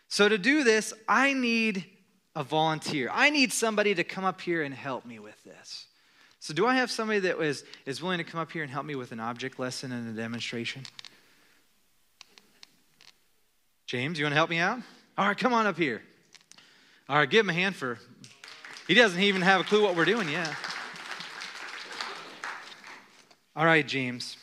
So, 0.09 0.29
to 0.29 0.39
do 0.39 0.65
this, 0.65 0.93
I 1.09 1.33
need 1.33 1.85
a 2.37 2.45
volunteer. 2.45 3.11
I 3.13 3.31
need 3.31 3.53
somebody 3.53 3.95
to 3.95 4.05
come 4.05 4.25
up 4.25 4.41
here 4.41 4.63
and 4.63 4.75
help 4.75 5.05
me 5.05 5.19
with 5.19 5.43
this. 5.45 5.87
So, 6.41 6.55
do 6.55 6.67
I 6.67 6.77
have 6.77 6.91
somebody 6.91 7.21
that 7.21 7.41
is, 7.41 7.65
is 7.87 8.03
willing 8.03 8.19
to 8.19 8.25
come 8.25 8.41
up 8.41 8.53
here 8.53 8.63
and 8.63 8.71
help 8.71 8.87
me 8.87 8.95
with 8.95 9.13
an 9.13 9.21
object 9.21 9.59
lesson 9.59 9.93
and 9.93 10.17
a 10.17 10.21
demonstration? 10.21 10.83
James, 13.87 14.19
you 14.19 14.25
want 14.25 14.33
to 14.33 14.37
help 14.37 14.51
me 14.51 14.59
out? 14.59 14.81
All 15.17 15.27
right, 15.27 15.37
come 15.37 15.53
on 15.53 15.67
up 15.67 15.77
here. 15.77 16.03
All 17.09 17.17
right, 17.17 17.29
give 17.29 17.45
him 17.45 17.51
a 17.51 17.55
hand 17.55 17.77
for. 17.77 17.99
He 18.87 18.95
doesn't 18.95 19.21
even 19.21 19.43
have 19.43 19.61
a 19.61 19.65
clue 19.65 19.83
what 19.83 19.97
we're 19.97 20.05
doing 20.05 20.29
yet. 20.29 20.53
All 23.57 23.65
right, 23.65 23.87
James. 23.87 24.37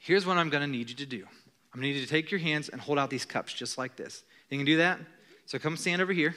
Here's 0.00 0.26
what 0.26 0.36
I'm 0.36 0.50
going 0.50 0.62
to 0.62 0.66
need 0.66 0.90
you 0.90 0.96
to 0.96 1.06
do. 1.06 1.26
I'm 1.72 1.80
going 1.80 1.88
to 1.88 1.94
need 1.94 2.00
you 2.00 2.06
to 2.06 2.10
take 2.10 2.30
your 2.30 2.40
hands 2.40 2.68
and 2.68 2.80
hold 2.80 2.98
out 2.98 3.10
these 3.10 3.24
cups 3.24 3.52
just 3.52 3.78
like 3.78 3.96
this. 3.96 4.22
You 4.50 4.58
can 4.58 4.64
do 4.64 4.78
that? 4.78 4.98
So 5.46 5.58
come 5.58 5.76
stand 5.76 6.00
over 6.00 6.12
here. 6.12 6.34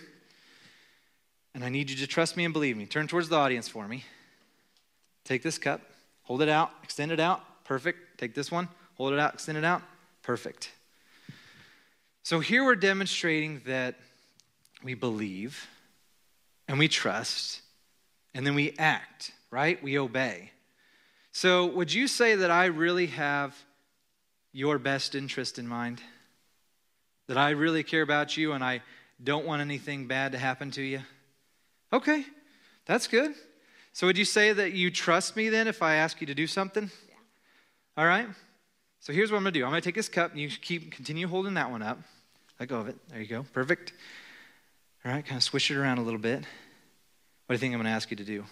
And 1.54 1.64
I 1.64 1.70
need 1.70 1.90
you 1.90 1.98
to 1.98 2.08
trust 2.08 2.38
me 2.38 2.46
and 2.46 2.54
believe 2.54 2.78
me. 2.78 2.86
Turn 2.86 3.08
towards 3.08 3.30
the 3.30 3.36
audience 3.36 3.68
for 3.68 3.88
me. 3.88 4.04
Take 5.26 5.44
this 5.44 5.58
cup, 5.58 5.82
hold 6.24 6.42
it 6.42 6.50
out, 6.50 6.72
extend 6.84 7.12
it 7.12 7.20
out. 7.20 7.44
Perfect. 7.64 8.18
Take 8.18 8.34
this 8.34 8.52
one, 8.52 8.68
hold 8.96 9.14
it 9.14 9.20
out, 9.20 9.34
extend 9.34 9.58
it 9.58 9.64
out. 9.64 9.82
Perfect. 10.24 10.72
So 12.24 12.40
here 12.40 12.64
we're 12.64 12.76
demonstrating 12.76 13.62
that 13.66 13.96
we 14.84 14.94
believe 14.94 15.68
and 16.68 16.80
we 16.80 16.88
trust 16.88 17.62
and 18.34 18.46
then 18.46 18.56
we 18.56 18.74
act, 18.78 19.32
right? 19.50 19.82
We 19.84 19.98
obey. 19.98 20.52
So 21.32 21.66
would 21.66 21.94
you 21.94 22.08
say 22.08 22.36
that 22.36 22.52
I 22.52 22.66
really 22.66 23.08
have 23.08 23.56
your 24.52 24.78
best 24.80 25.16
interest 25.16 25.60
in 25.60 25.68
mind? 25.68 26.02
That 27.28 27.38
I 27.38 27.52
really 27.52 27.84
care 27.84 28.02
about 28.02 28.36
you 28.36 28.54
and 28.54 28.64
I 28.64 28.82
don't 29.24 29.46
want 29.46 29.62
anything 29.62 30.08
bad 30.08 30.32
to 30.32 30.38
happen 30.38 30.72
to 30.72 30.82
you? 30.82 31.02
Okay, 31.94 32.26
that's 32.86 33.08
good. 33.08 33.34
So 33.94 34.08
would 34.08 34.18
you 34.18 34.26
say 34.26 34.54
that 34.54 34.74
you 34.74 34.90
trust 34.90 35.36
me 35.36 35.50
then 35.50 35.68
if 35.68 35.82
I 35.82 35.96
ask 35.96 36.22
you 36.22 36.28
to 36.28 36.34
do 36.34 36.48
something? 36.48 36.90
Yeah. 37.08 37.16
All 37.98 38.06
right. 38.06 38.28
So 39.00 39.14
here's 39.14 39.32
what 39.32 39.38
I'm 39.38 39.44
going 39.44 39.54
to 39.54 39.60
do. 39.60 39.66
I'm 39.66 39.72
going 39.72 39.82
to 39.82 39.86
take 39.86 39.96
this 39.96 40.10
cup 40.10 40.32
and 40.32 40.40
you 40.40 40.50
keep 40.50 40.92
continue 40.92 41.28
holding 41.28 41.56
that 41.56 41.72
one 41.72 41.82
up. 41.82 42.00
Let 42.60 42.70
go 42.70 42.80
of 42.80 42.88
it. 42.88 42.96
There 43.10 43.20
you 43.20 43.28
go. 43.28 43.46
Perfect. 43.54 43.94
All 45.04 45.12
right, 45.12 45.26
kind 45.26 45.38
of 45.38 45.44
swish 45.44 45.72
it 45.72 45.78
around 45.78 45.98
a 45.98 46.04
little 46.04 46.20
bit. 46.20 46.40
What 46.40 46.46
do 47.50 47.54
you 47.54 47.58
think 47.58 47.74
I'm 47.74 47.80
going 47.80 47.92
to 47.92 47.96
ask 47.96 48.12
you 48.12 48.18
to 48.18 48.24
do? 48.24 48.46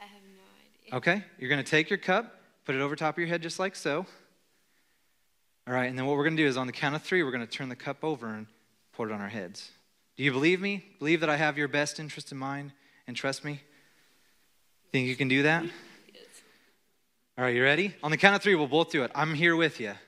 I 0.00 0.04
have 0.04 0.22
no 0.22 0.42
idea. 0.86 0.96
Okay, 0.96 1.24
you're 1.38 1.50
going 1.50 1.62
to 1.62 1.68
take 1.68 1.90
your 1.90 1.98
cup, 1.98 2.40
put 2.64 2.76
it 2.76 2.80
over 2.80 2.94
top 2.94 3.14
of 3.14 3.18
your 3.18 3.26
head 3.26 3.42
just 3.42 3.58
like 3.58 3.74
so. 3.74 4.06
All 5.66 5.74
right, 5.74 5.88
and 5.88 5.96
then 5.96 6.06
what 6.06 6.16
we're 6.16 6.24
going 6.24 6.36
to 6.36 6.42
do 6.42 6.48
is 6.48 6.56
on 6.56 6.66
the 6.66 6.72
count 6.72 6.96
of 6.96 7.02
three, 7.02 7.22
we're 7.22 7.30
going 7.30 7.46
to 7.46 7.52
turn 7.52 7.68
the 7.68 7.76
cup 7.76 8.02
over 8.02 8.26
and 8.26 8.46
pour 8.92 9.08
it 9.08 9.12
on 9.12 9.20
our 9.20 9.28
heads. 9.28 9.70
Do 10.16 10.24
you 10.24 10.32
believe 10.32 10.60
me? 10.60 10.84
Believe 10.98 11.20
that 11.20 11.30
I 11.30 11.36
have 11.36 11.56
your 11.56 11.68
best 11.68 12.00
interest 12.00 12.32
in 12.32 12.38
mind 12.38 12.72
and 13.06 13.16
trust 13.16 13.44
me? 13.44 13.60
Think 14.90 15.06
you 15.06 15.16
can 15.16 15.28
do 15.28 15.44
that? 15.44 15.62
Yes. 15.62 16.24
All 17.38 17.44
right, 17.44 17.54
you 17.54 17.62
ready? 17.62 17.94
On 18.02 18.10
the 18.10 18.16
count 18.16 18.34
of 18.34 18.42
three, 18.42 18.56
we'll 18.56 18.66
both 18.66 18.90
do 18.90 19.04
it. 19.04 19.12
I'm 19.14 19.34
here 19.34 19.54
with 19.54 19.78
you. 19.80 19.90
Okay. 19.90 19.98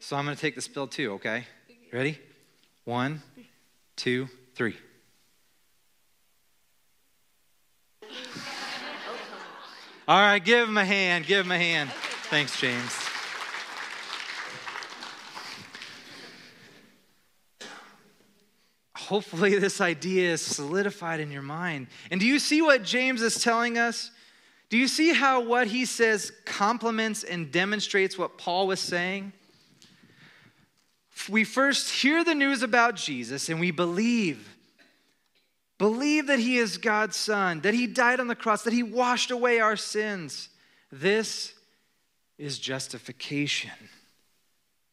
So 0.00 0.16
I'm 0.16 0.24
going 0.24 0.36
to 0.36 0.40
take 0.40 0.54
the 0.54 0.60
spill 0.60 0.86
too, 0.86 1.14
okay? 1.14 1.46
Ready? 1.92 2.18
One, 2.84 3.22
two, 3.96 4.28
three. 4.54 4.76
All 10.06 10.20
right, 10.20 10.44
give 10.44 10.68
him 10.68 10.76
a 10.76 10.84
hand. 10.84 11.26
Give 11.26 11.44
him 11.44 11.52
a 11.52 11.58
hand. 11.58 11.90
Thanks, 12.28 12.60
James. 12.60 13.09
Hopefully, 19.10 19.58
this 19.58 19.80
idea 19.80 20.34
is 20.34 20.40
solidified 20.40 21.18
in 21.18 21.32
your 21.32 21.42
mind. 21.42 21.88
And 22.12 22.20
do 22.20 22.26
you 22.26 22.38
see 22.38 22.62
what 22.62 22.84
James 22.84 23.22
is 23.22 23.42
telling 23.42 23.76
us? 23.76 24.12
Do 24.68 24.78
you 24.78 24.86
see 24.86 25.12
how 25.12 25.40
what 25.40 25.66
he 25.66 25.84
says 25.84 26.30
complements 26.44 27.24
and 27.24 27.50
demonstrates 27.50 28.16
what 28.16 28.38
Paul 28.38 28.68
was 28.68 28.78
saying? 28.78 29.32
We 31.28 31.42
first 31.42 31.90
hear 31.90 32.22
the 32.22 32.36
news 32.36 32.62
about 32.62 32.94
Jesus 32.94 33.48
and 33.48 33.58
we 33.58 33.72
believe. 33.72 34.56
Believe 35.76 36.28
that 36.28 36.38
he 36.38 36.58
is 36.58 36.78
God's 36.78 37.16
son, 37.16 37.62
that 37.62 37.74
he 37.74 37.88
died 37.88 38.20
on 38.20 38.28
the 38.28 38.36
cross, 38.36 38.62
that 38.62 38.72
he 38.72 38.84
washed 38.84 39.32
away 39.32 39.58
our 39.58 39.76
sins. 39.76 40.50
This 40.92 41.52
is 42.38 42.60
justification. 42.60 43.72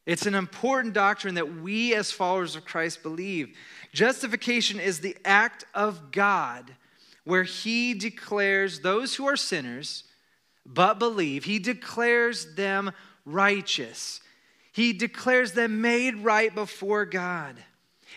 It's 0.08 0.26
an 0.26 0.36
important 0.36 0.94
doctrine 0.94 1.36
that 1.36 1.58
we 1.58 1.94
as 1.94 2.12
followers 2.12 2.56
of 2.56 2.64
Christ 2.64 3.04
believe. 3.04 3.56
Justification 3.94 4.80
is 4.80 5.02
the 5.02 5.18
act 5.26 5.66
of 5.76 6.12
God 6.12 6.74
where 7.26 7.44
he 7.44 7.94
declares 7.94 8.80
those 8.80 9.16
who 9.16 9.28
are 9.28 9.36
sinners 9.36 10.06
but 10.66 10.98
believe, 10.98 11.44
he 11.44 11.60
declares 11.60 12.56
them 12.56 12.92
righteous. 13.26 14.22
He 14.72 14.94
declares 14.94 15.54
them 15.54 15.82
made 15.82 16.24
right 16.24 16.54
before 16.54 17.06
God. 17.06 17.56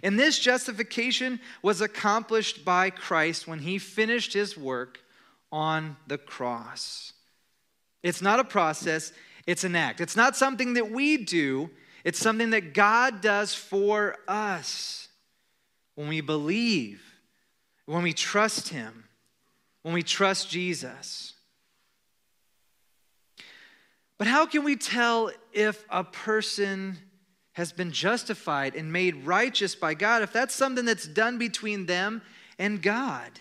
And 0.03 0.18
this 0.18 0.38
justification 0.38 1.40
was 1.62 1.81
accomplished 1.81 2.64
by 2.64 2.90
Christ 2.90 3.46
when 3.48 3.61
he 3.61 3.79
finished 3.79 4.33
his 4.33 4.57
work 4.57 5.00
on 5.53 5.96
the 6.07 6.18
cross. 6.18 7.12
It's 8.03 8.22
not 8.22 8.40
a 8.40 8.44
process, 8.44 9.12
it's 9.50 9.64
an 9.64 9.74
act. 9.74 10.00
It's 10.00 10.14
not 10.14 10.36
something 10.36 10.74
that 10.74 10.92
we 10.92 11.16
do, 11.16 11.70
it's 12.04 12.20
something 12.20 12.50
that 12.50 12.72
God 12.72 13.20
does 13.20 13.52
for 13.52 14.16
us 14.28 15.08
when 15.96 16.06
we 16.06 16.20
believe, 16.20 17.02
when 17.84 18.04
we 18.04 18.12
trust 18.12 18.68
him, 18.68 19.08
when 19.82 19.92
we 19.92 20.04
trust 20.04 20.50
Jesus. 20.50 21.32
But 24.18 24.28
how 24.28 24.46
can 24.46 24.62
we 24.62 24.76
tell 24.76 25.32
if 25.52 25.84
a 25.90 26.04
person 26.04 26.98
has 27.54 27.72
been 27.72 27.90
justified 27.90 28.76
and 28.76 28.92
made 28.92 29.26
righteous 29.26 29.74
by 29.74 29.94
God 29.94 30.22
if 30.22 30.32
that's 30.32 30.54
something 30.54 30.84
that's 30.84 31.08
done 31.08 31.38
between 31.38 31.86
them 31.86 32.22
and 32.56 32.80
God? 32.80 33.32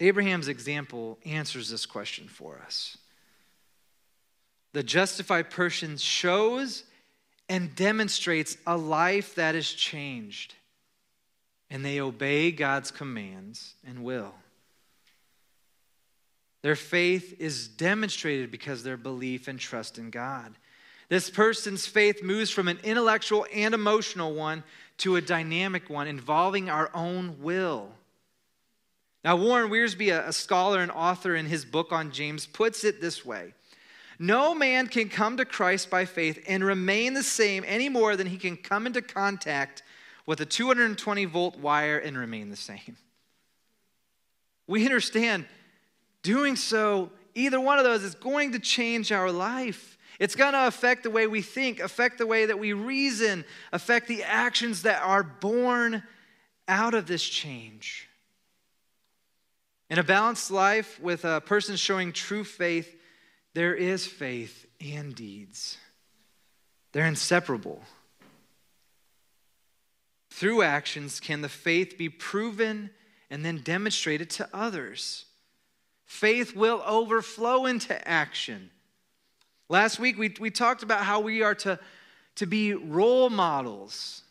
Abraham's 0.00 0.48
example 0.48 1.18
answers 1.24 1.68
this 1.68 1.86
question 1.86 2.26
for 2.26 2.58
us. 2.64 2.96
The 4.72 4.82
justified 4.82 5.50
person 5.50 5.98
shows 5.98 6.84
and 7.48 7.74
demonstrates 7.74 8.56
a 8.66 8.76
life 8.76 9.34
that 9.34 9.54
is 9.54 9.72
changed, 9.72 10.54
and 11.68 11.84
they 11.84 12.00
obey 12.00 12.50
God's 12.50 12.90
commands 12.90 13.74
and 13.86 14.02
will. 14.02 14.34
Their 16.62 16.76
faith 16.76 17.40
is 17.40 17.68
demonstrated 17.68 18.50
because 18.50 18.82
their 18.82 18.96
belief 18.96 19.48
and 19.48 19.58
trust 19.58 19.98
in 19.98 20.10
God. 20.10 20.54
This 21.08 21.28
person's 21.28 21.86
faith 21.86 22.22
moves 22.22 22.50
from 22.50 22.68
an 22.68 22.78
intellectual 22.84 23.46
and 23.52 23.74
emotional 23.74 24.34
one 24.34 24.62
to 24.98 25.16
a 25.16 25.20
dynamic 25.20 25.90
one 25.90 26.06
involving 26.06 26.70
our 26.70 26.90
own 26.94 27.42
will. 27.42 27.90
Now, 29.22 29.36
Warren 29.36 29.70
Wiersbe, 29.70 30.10
a, 30.10 30.32
scholar 30.32 30.80
and 30.80 30.90
author 30.90 31.36
in 31.36 31.46
his 31.46 31.64
book 31.64 31.92
on 31.92 32.10
James, 32.10 32.46
puts 32.46 32.84
it 32.84 33.00
this 33.00 33.24
way 33.24 33.52
No 34.18 34.54
man 34.54 34.86
can 34.86 35.08
come 35.08 35.36
to 35.36 35.44
Christ 35.44 35.90
by 35.90 36.04
faith 36.04 36.42
and 36.48 36.64
remain 36.64 37.14
the 37.14 37.22
same 37.22 37.64
any 37.66 37.88
more 37.88 38.16
than 38.16 38.26
he 38.26 38.38
can 38.38 38.56
come 38.56 38.86
into 38.86 39.02
contact 39.02 39.82
with 40.26 40.40
a 40.40 40.46
220 40.46 41.24
volt 41.26 41.58
wire 41.58 41.98
and 41.98 42.16
remain 42.16 42.50
the 42.50 42.56
same. 42.56 42.96
We 44.66 44.84
understand 44.84 45.46
doing 46.22 46.56
so, 46.56 47.10
either 47.34 47.60
one 47.60 47.78
of 47.78 47.84
those 47.84 48.02
is 48.02 48.14
going 48.14 48.52
to 48.52 48.58
change 48.58 49.12
our 49.12 49.30
life. 49.30 49.98
It's 50.18 50.36
going 50.36 50.52
to 50.52 50.66
affect 50.66 51.02
the 51.02 51.10
way 51.10 51.26
we 51.26 51.42
think, 51.42 51.80
affect 51.80 52.18
the 52.18 52.26
way 52.26 52.46
that 52.46 52.58
we 52.58 52.72
reason, 52.72 53.44
affect 53.72 54.06
the 54.06 54.22
actions 54.22 54.82
that 54.82 55.02
are 55.02 55.22
born 55.22 56.02
out 56.68 56.94
of 56.94 57.06
this 57.06 57.24
change. 57.24 58.09
In 59.90 59.98
a 59.98 60.04
balanced 60.04 60.52
life 60.52 61.00
with 61.00 61.24
a 61.24 61.40
person 61.40 61.74
showing 61.74 62.12
true 62.12 62.44
faith, 62.44 62.96
there 63.54 63.74
is 63.74 64.06
faith 64.06 64.66
and 64.80 65.12
deeds. 65.12 65.78
They're 66.92 67.06
inseparable. 67.06 67.82
Through 70.30 70.62
actions, 70.62 71.18
can 71.18 71.42
the 71.42 71.48
faith 71.48 71.98
be 71.98 72.08
proven 72.08 72.90
and 73.30 73.44
then 73.44 73.58
demonstrated 73.58 74.30
to 74.30 74.48
others? 74.54 75.24
Faith 76.06 76.54
will 76.54 76.82
overflow 76.86 77.66
into 77.66 78.08
action. 78.08 78.70
Last 79.68 79.98
week, 79.98 80.16
we, 80.16 80.32
we 80.38 80.52
talked 80.52 80.84
about 80.84 81.00
how 81.00 81.18
we 81.18 81.42
are 81.42 81.54
to, 81.56 81.80
to 82.36 82.46
be 82.46 82.74
role 82.74 83.28
models 83.28 84.22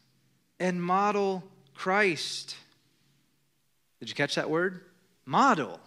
and 0.57 0.81
model 0.81 1.43
Christ. 1.75 2.55
Did 3.99 4.07
you 4.07 4.15
catch 4.15 4.35
that 4.35 4.49
word? 4.49 4.85
Model. 5.29 5.79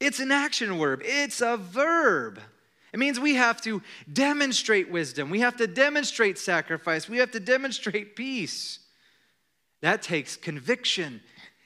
It's 0.00 0.18
an 0.18 0.32
action 0.32 0.76
verb, 0.76 1.02
it's 1.04 1.40
a 1.40 1.56
verb. 1.56 2.40
It 2.92 2.98
means 2.98 3.20
we 3.20 3.34
have 3.34 3.60
to 3.62 3.82
demonstrate 4.12 4.90
wisdom, 4.90 5.30
we 5.30 5.40
have 5.40 5.56
to 5.58 5.66
demonstrate 5.66 6.38
sacrifice, 6.38 7.08
we 7.08 7.18
have 7.18 7.30
to 7.32 7.40
demonstrate 7.40 8.16
peace. 8.16 8.80
That 9.82 10.02
takes 10.02 10.36
conviction, 10.36 11.20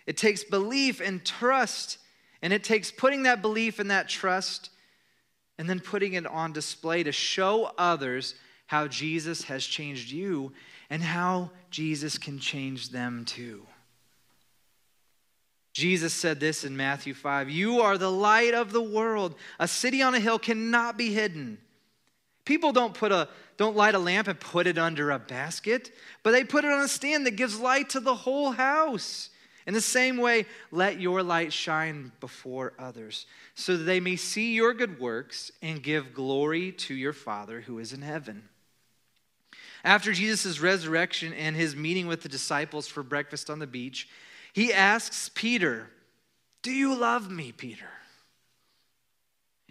it 0.06 0.16
takes 0.18 0.44
belief 0.44 1.00
and 1.00 1.24
trust, 1.24 1.98
and 2.42 2.52
it 2.52 2.64
takes 2.64 2.90
putting 2.90 3.22
that 3.22 3.40
belief 3.40 3.78
and 3.78 3.90
that 3.90 4.08
trust 4.08 4.68
and 5.58 5.70
then 5.70 5.80
putting 5.80 6.14
it 6.14 6.26
on 6.26 6.52
display 6.52 7.02
to 7.02 7.12
show 7.12 7.72
others 7.78 8.34
how 8.66 8.88
Jesus 8.88 9.44
has 9.44 9.64
changed 9.64 10.10
you 10.10 10.52
and 10.90 11.02
how 11.02 11.50
Jesus 11.70 12.18
can 12.18 12.38
change 12.38 12.90
them 12.90 13.24
too. 13.24 13.66
Jesus 15.72 16.12
said 16.12 16.38
this 16.38 16.64
in 16.64 16.76
Matthew 16.76 17.14
5 17.14 17.48
You 17.48 17.80
are 17.80 17.96
the 17.96 18.10
light 18.10 18.54
of 18.54 18.72
the 18.72 18.82
world. 18.82 19.34
A 19.58 19.66
city 19.66 20.02
on 20.02 20.14
a 20.14 20.20
hill 20.20 20.38
cannot 20.38 20.98
be 20.98 21.12
hidden. 21.12 21.58
People 22.44 22.72
don't 22.72 22.94
put 22.94 23.12
a 23.12 23.28
don't 23.56 23.76
light 23.76 23.94
a 23.94 23.98
lamp 23.98 24.28
and 24.28 24.40
put 24.40 24.66
it 24.66 24.78
under 24.78 25.10
a 25.10 25.18
basket, 25.18 25.92
but 26.22 26.32
they 26.32 26.42
put 26.42 26.64
it 26.64 26.72
on 26.72 26.80
a 26.80 26.88
stand 26.88 27.26
that 27.26 27.36
gives 27.36 27.60
light 27.60 27.90
to 27.90 28.00
the 28.00 28.14
whole 28.14 28.50
house. 28.50 29.30
In 29.66 29.74
the 29.74 29.80
same 29.80 30.16
way, 30.16 30.46
let 30.72 31.00
your 31.00 31.22
light 31.22 31.52
shine 31.52 32.10
before 32.18 32.72
others, 32.78 33.26
so 33.54 33.76
that 33.76 33.84
they 33.84 34.00
may 34.00 34.16
see 34.16 34.54
your 34.54 34.74
good 34.74 34.98
works 34.98 35.52
and 35.62 35.82
give 35.82 36.14
glory 36.14 36.72
to 36.72 36.94
your 36.94 37.12
Father 37.12 37.60
who 37.60 37.78
is 37.78 37.92
in 37.92 38.02
heaven. 38.02 38.48
After 39.84 40.12
Jesus' 40.12 40.60
resurrection 40.60 41.32
and 41.32 41.54
his 41.54 41.76
meeting 41.76 42.08
with 42.08 42.22
the 42.22 42.28
disciples 42.28 42.88
for 42.88 43.02
breakfast 43.02 43.50
on 43.50 43.60
the 43.60 43.66
beach, 43.66 44.08
he 44.52 44.72
asks 44.72 45.30
Peter, 45.34 45.88
Do 46.62 46.70
you 46.70 46.94
love 46.94 47.30
me, 47.30 47.52
Peter? 47.52 47.88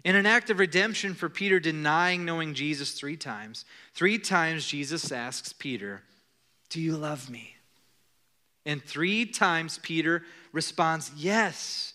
In 0.04 0.16
an 0.16 0.26
act 0.26 0.50
of 0.50 0.58
redemption 0.58 1.14
for 1.14 1.28
Peter 1.28 1.60
denying 1.60 2.24
knowing 2.24 2.54
Jesus 2.54 2.92
three 2.92 3.16
times, 3.16 3.64
three 3.94 4.18
times 4.18 4.66
Jesus 4.66 5.12
asks 5.12 5.52
Peter, 5.52 6.02
Do 6.68 6.80
you 6.80 6.96
love 6.96 7.30
me? 7.30 7.54
And 8.66 8.82
three 8.82 9.24
times 9.24 9.78
Peter 9.78 10.24
responds, 10.52 11.12
Yes, 11.16 11.94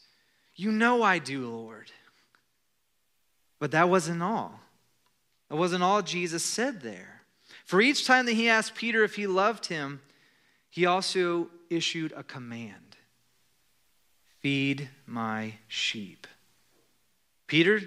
you 0.55 0.71
know 0.71 1.03
I 1.03 1.19
do, 1.19 1.49
Lord. 1.49 1.91
But 3.59 3.71
that 3.71 3.89
wasn't 3.89 4.23
all. 4.23 4.59
That 5.49 5.57
wasn't 5.57 5.83
all 5.83 6.01
Jesus 6.01 6.43
said 6.43 6.81
there. 6.81 7.21
For 7.65 7.81
each 7.81 8.05
time 8.05 8.25
that 8.27 8.33
he 8.33 8.47
asked 8.47 8.75
Peter 8.75 9.03
if 9.03 9.15
he 9.15 9.27
loved 9.27 9.65
him, 9.65 10.01
he 10.69 10.85
also 10.85 11.49
issued 11.69 12.13
a 12.15 12.23
command 12.23 12.87
Feed 14.41 14.89
my 15.05 15.53
sheep. 15.67 16.27
Peter, 17.47 17.81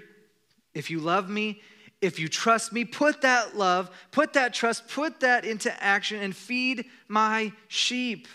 if 0.73 0.91
you 0.91 0.99
love 0.99 1.29
me, 1.29 1.61
if 2.01 2.19
you 2.19 2.27
trust 2.27 2.73
me, 2.73 2.83
put 2.83 3.21
that 3.21 3.55
love, 3.55 3.89
put 4.11 4.33
that 4.33 4.53
trust, 4.53 4.87
put 4.89 5.21
that 5.21 5.45
into 5.45 5.71
action 5.83 6.21
and 6.21 6.35
feed 6.35 6.85
my 7.07 7.53
sheep. 7.67 8.27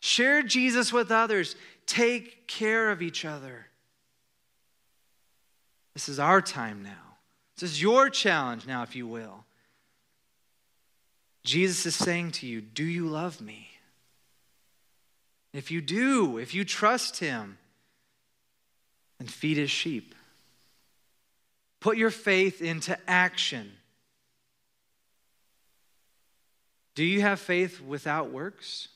Share 0.00 0.42
Jesus 0.42 0.92
with 0.92 1.10
others. 1.10 1.56
Take 1.86 2.46
care 2.46 2.90
of 2.90 3.02
each 3.02 3.24
other. 3.24 3.66
This 5.94 6.08
is 6.08 6.18
our 6.18 6.40
time 6.40 6.82
now. 6.82 7.16
This 7.56 7.72
is 7.72 7.82
your 7.82 8.08
challenge 8.08 8.66
now, 8.66 8.82
if 8.82 8.94
you 8.94 9.06
will. 9.06 9.44
Jesus 11.44 11.86
is 11.86 11.96
saying 11.96 12.32
to 12.32 12.46
you, 12.46 12.60
Do 12.60 12.84
you 12.84 13.08
love 13.08 13.40
me? 13.40 13.67
If 15.52 15.70
you 15.70 15.80
do, 15.80 16.38
if 16.38 16.54
you 16.54 16.64
trust 16.64 17.18
Him, 17.18 17.58
and 19.18 19.30
feed 19.30 19.56
his 19.56 19.70
sheep. 19.70 20.14
Put 21.80 21.96
your 21.96 22.10
faith 22.10 22.60
into 22.60 22.98
action. 23.08 23.72
Do 26.94 27.04
you 27.04 27.20
have 27.20 27.38
faith 27.38 27.80
without 27.80 28.30
works? 28.30 28.88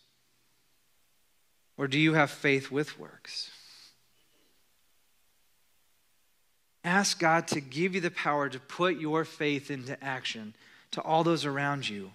Or 1.77 1.89
do 1.89 1.99
you 1.99 2.15
have 2.15 2.31
faith 2.31 2.71
with 2.71 2.99
works? 2.99 3.51
Ask 6.85 7.21
God 7.21 7.47
to 7.49 7.61
give 7.61 7.95
you 7.95 8.01
the 8.01 8.11
power 8.11 8.49
to 8.49 8.59
put 8.59 8.97
your 8.99 9.25
faith 9.25 9.71
into 9.71 10.03
action 10.03 10.55
to 10.91 11.01
all 11.01 11.23
those 11.23 11.45
around 11.45 11.89
you. 11.89 12.11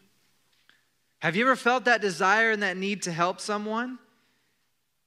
Have 1.19 1.36
you 1.36 1.45
ever 1.45 1.56
felt 1.56 1.86
that 1.86 2.02
desire 2.02 2.52
and 2.52 2.62
that 2.62 2.78
need 2.78 3.04
to 3.04 3.12
help 3.12 3.39
someone? 3.39 3.97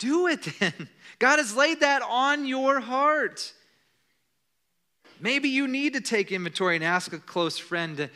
Do 0.01 0.27
it 0.27 0.49
then. 0.59 0.89
God 1.21 1.39
has 1.39 1.55
laid 1.55 1.81
that 1.81 2.03
on 2.03 2.47
your 2.47 2.81
heart. 2.81 3.53
Maybe 5.21 5.51
you 5.51 5.69
need 5.69 5.93
to 5.93 6.01
take 6.01 6.33
inventory 6.33 6.77
and 6.77 6.85
ask 6.85 7.13
a 7.13 7.19
close 7.19 7.59
friend 7.59 7.99
to, 7.99 8.11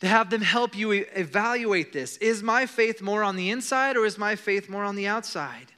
to 0.00 0.06
have 0.06 0.28
them 0.28 0.42
help 0.42 0.76
you 0.76 0.92
evaluate 0.92 1.94
this. 1.94 2.18
Is 2.18 2.42
my 2.42 2.66
faith 2.66 3.00
more 3.00 3.24
on 3.24 3.36
the 3.36 3.50
inside 3.50 3.96
or 3.96 4.04
is 4.04 4.18
my 4.18 4.36
faith 4.36 4.68
more 4.68 4.84
on 4.84 4.94
the 4.94 5.06
outside? 5.06 5.72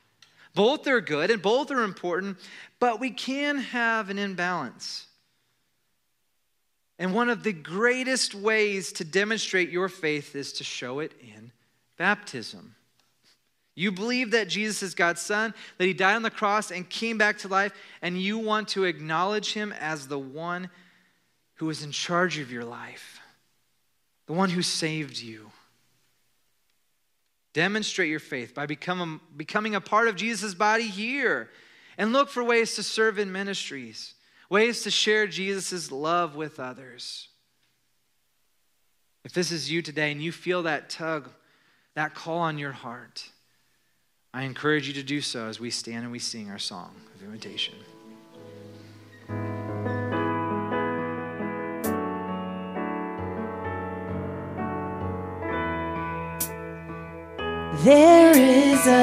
Both 0.54 0.88
are 0.88 1.00
good 1.00 1.30
and 1.30 1.40
both 1.40 1.70
are 1.70 1.84
important, 1.84 2.38
but 2.80 2.98
we 2.98 3.10
can 3.10 3.58
have 3.58 4.10
an 4.10 4.18
imbalance. 4.18 5.06
And 6.98 7.14
one 7.14 7.30
of 7.30 7.44
the 7.44 7.52
greatest 7.52 8.34
ways 8.34 8.90
to 8.94 9.04
demonstrate 9.04 9.70
your 9.70 9.88
faith 9.88 10.34
is 10.34 10.52
to 10.54 10.64
show 10.64 10.98
it 10.98 11.12
in 11.20 11.52
baptism. 11.96 12.74
You 13.78 13.92
believe 13.92 14.32
that 14.32 14.48
Jesus 14.48 14.82
is 14.82 14.96
God's 14.96 15.22
Son, 15.22 15.54
that 15.76 15.86
He 15.86 15.92
died 15.92 16.16
on 16.16 16.22
the 16.22 16.32
cross 16.32 16.72
and 16.72 16.90
came 16.90 17.16
back 17.16 17.38
to 17.38 17.48
life, 17.48 17.72
and 18.02 18.20
you 18.20 18.36
want 18.36 18.66
to 18.70 18.82
acknowledge 18.82 19.52
Him 19.52 19.72
as 19.78 20.08
the 20.08 20.18
one 20.18 20.68
who 21.54 21.70
is 21.70 21.84
in 21.84 21.92
charge 21.92 22.38
of 22.38 22.50
your 22.50 22.64
life, 22.64 23.20
the 24.26 24.32
one 24.32 24.50
who 24.50 24.62
saved 24.62 25.20
you. 25.20 25.52
Demonstrate 27.52 28.10
your 28.10 28.18
faith 28.18 28.52
by 28.52 28.66
becoming, 28.66 29.20
becoming 29.36 29.76
a 29.76 29.80
part 29.80 30.08
of 30.08 30.16
Jesus' 30.16 30.54
body 30.54 30.88
here. 30.88 31.48
And 31.96 32.12
look 32.12 32.30
for 32.30 32.42
ways 32.42 32.74
to 32.74 32.82
serve 32.82 33.16
in 33.20 33.30
ministries, 33.30 34.14
ways 34.50 34.82
to 34.82 34.90
share 34.90 35.28
Jesus' 35.28 35.92
love 35.92 36.34
with 36.34 36.58
others. 36.58 37.28
If 39.24 39.32
this 39.34 39.52
is 39.52 39.70
you 39.70 39.82
today 39.82 40.10
and 40.10 40.20
you 40.20 40.32
feel 40.32 40.64
that 40.64 40.90
tug, 40.90 41.30
that 41.94 42.16
call 42.16 42.38
on 42.38 42.58
your 42.58 42.72
heart, 42.72 43.30
I 44.34 44.42
encourage 44.42 44.86
you 44.86 44.94
to 44.94 45.02
do 45.02 45.22
so 45.22 45.46
as 45.46 45.58
we 45.58 45.70
stand 45.70 46.02
and 46.02 46.12
we 46.12 46.18
sing 46.18 46.50
our 46.50 46.58
song 46.58 46.94
of 47.14 47.22
invitation. 47.22 47.74
There 57.84 58.36
is 58.36 58.86
a 58.86 58.98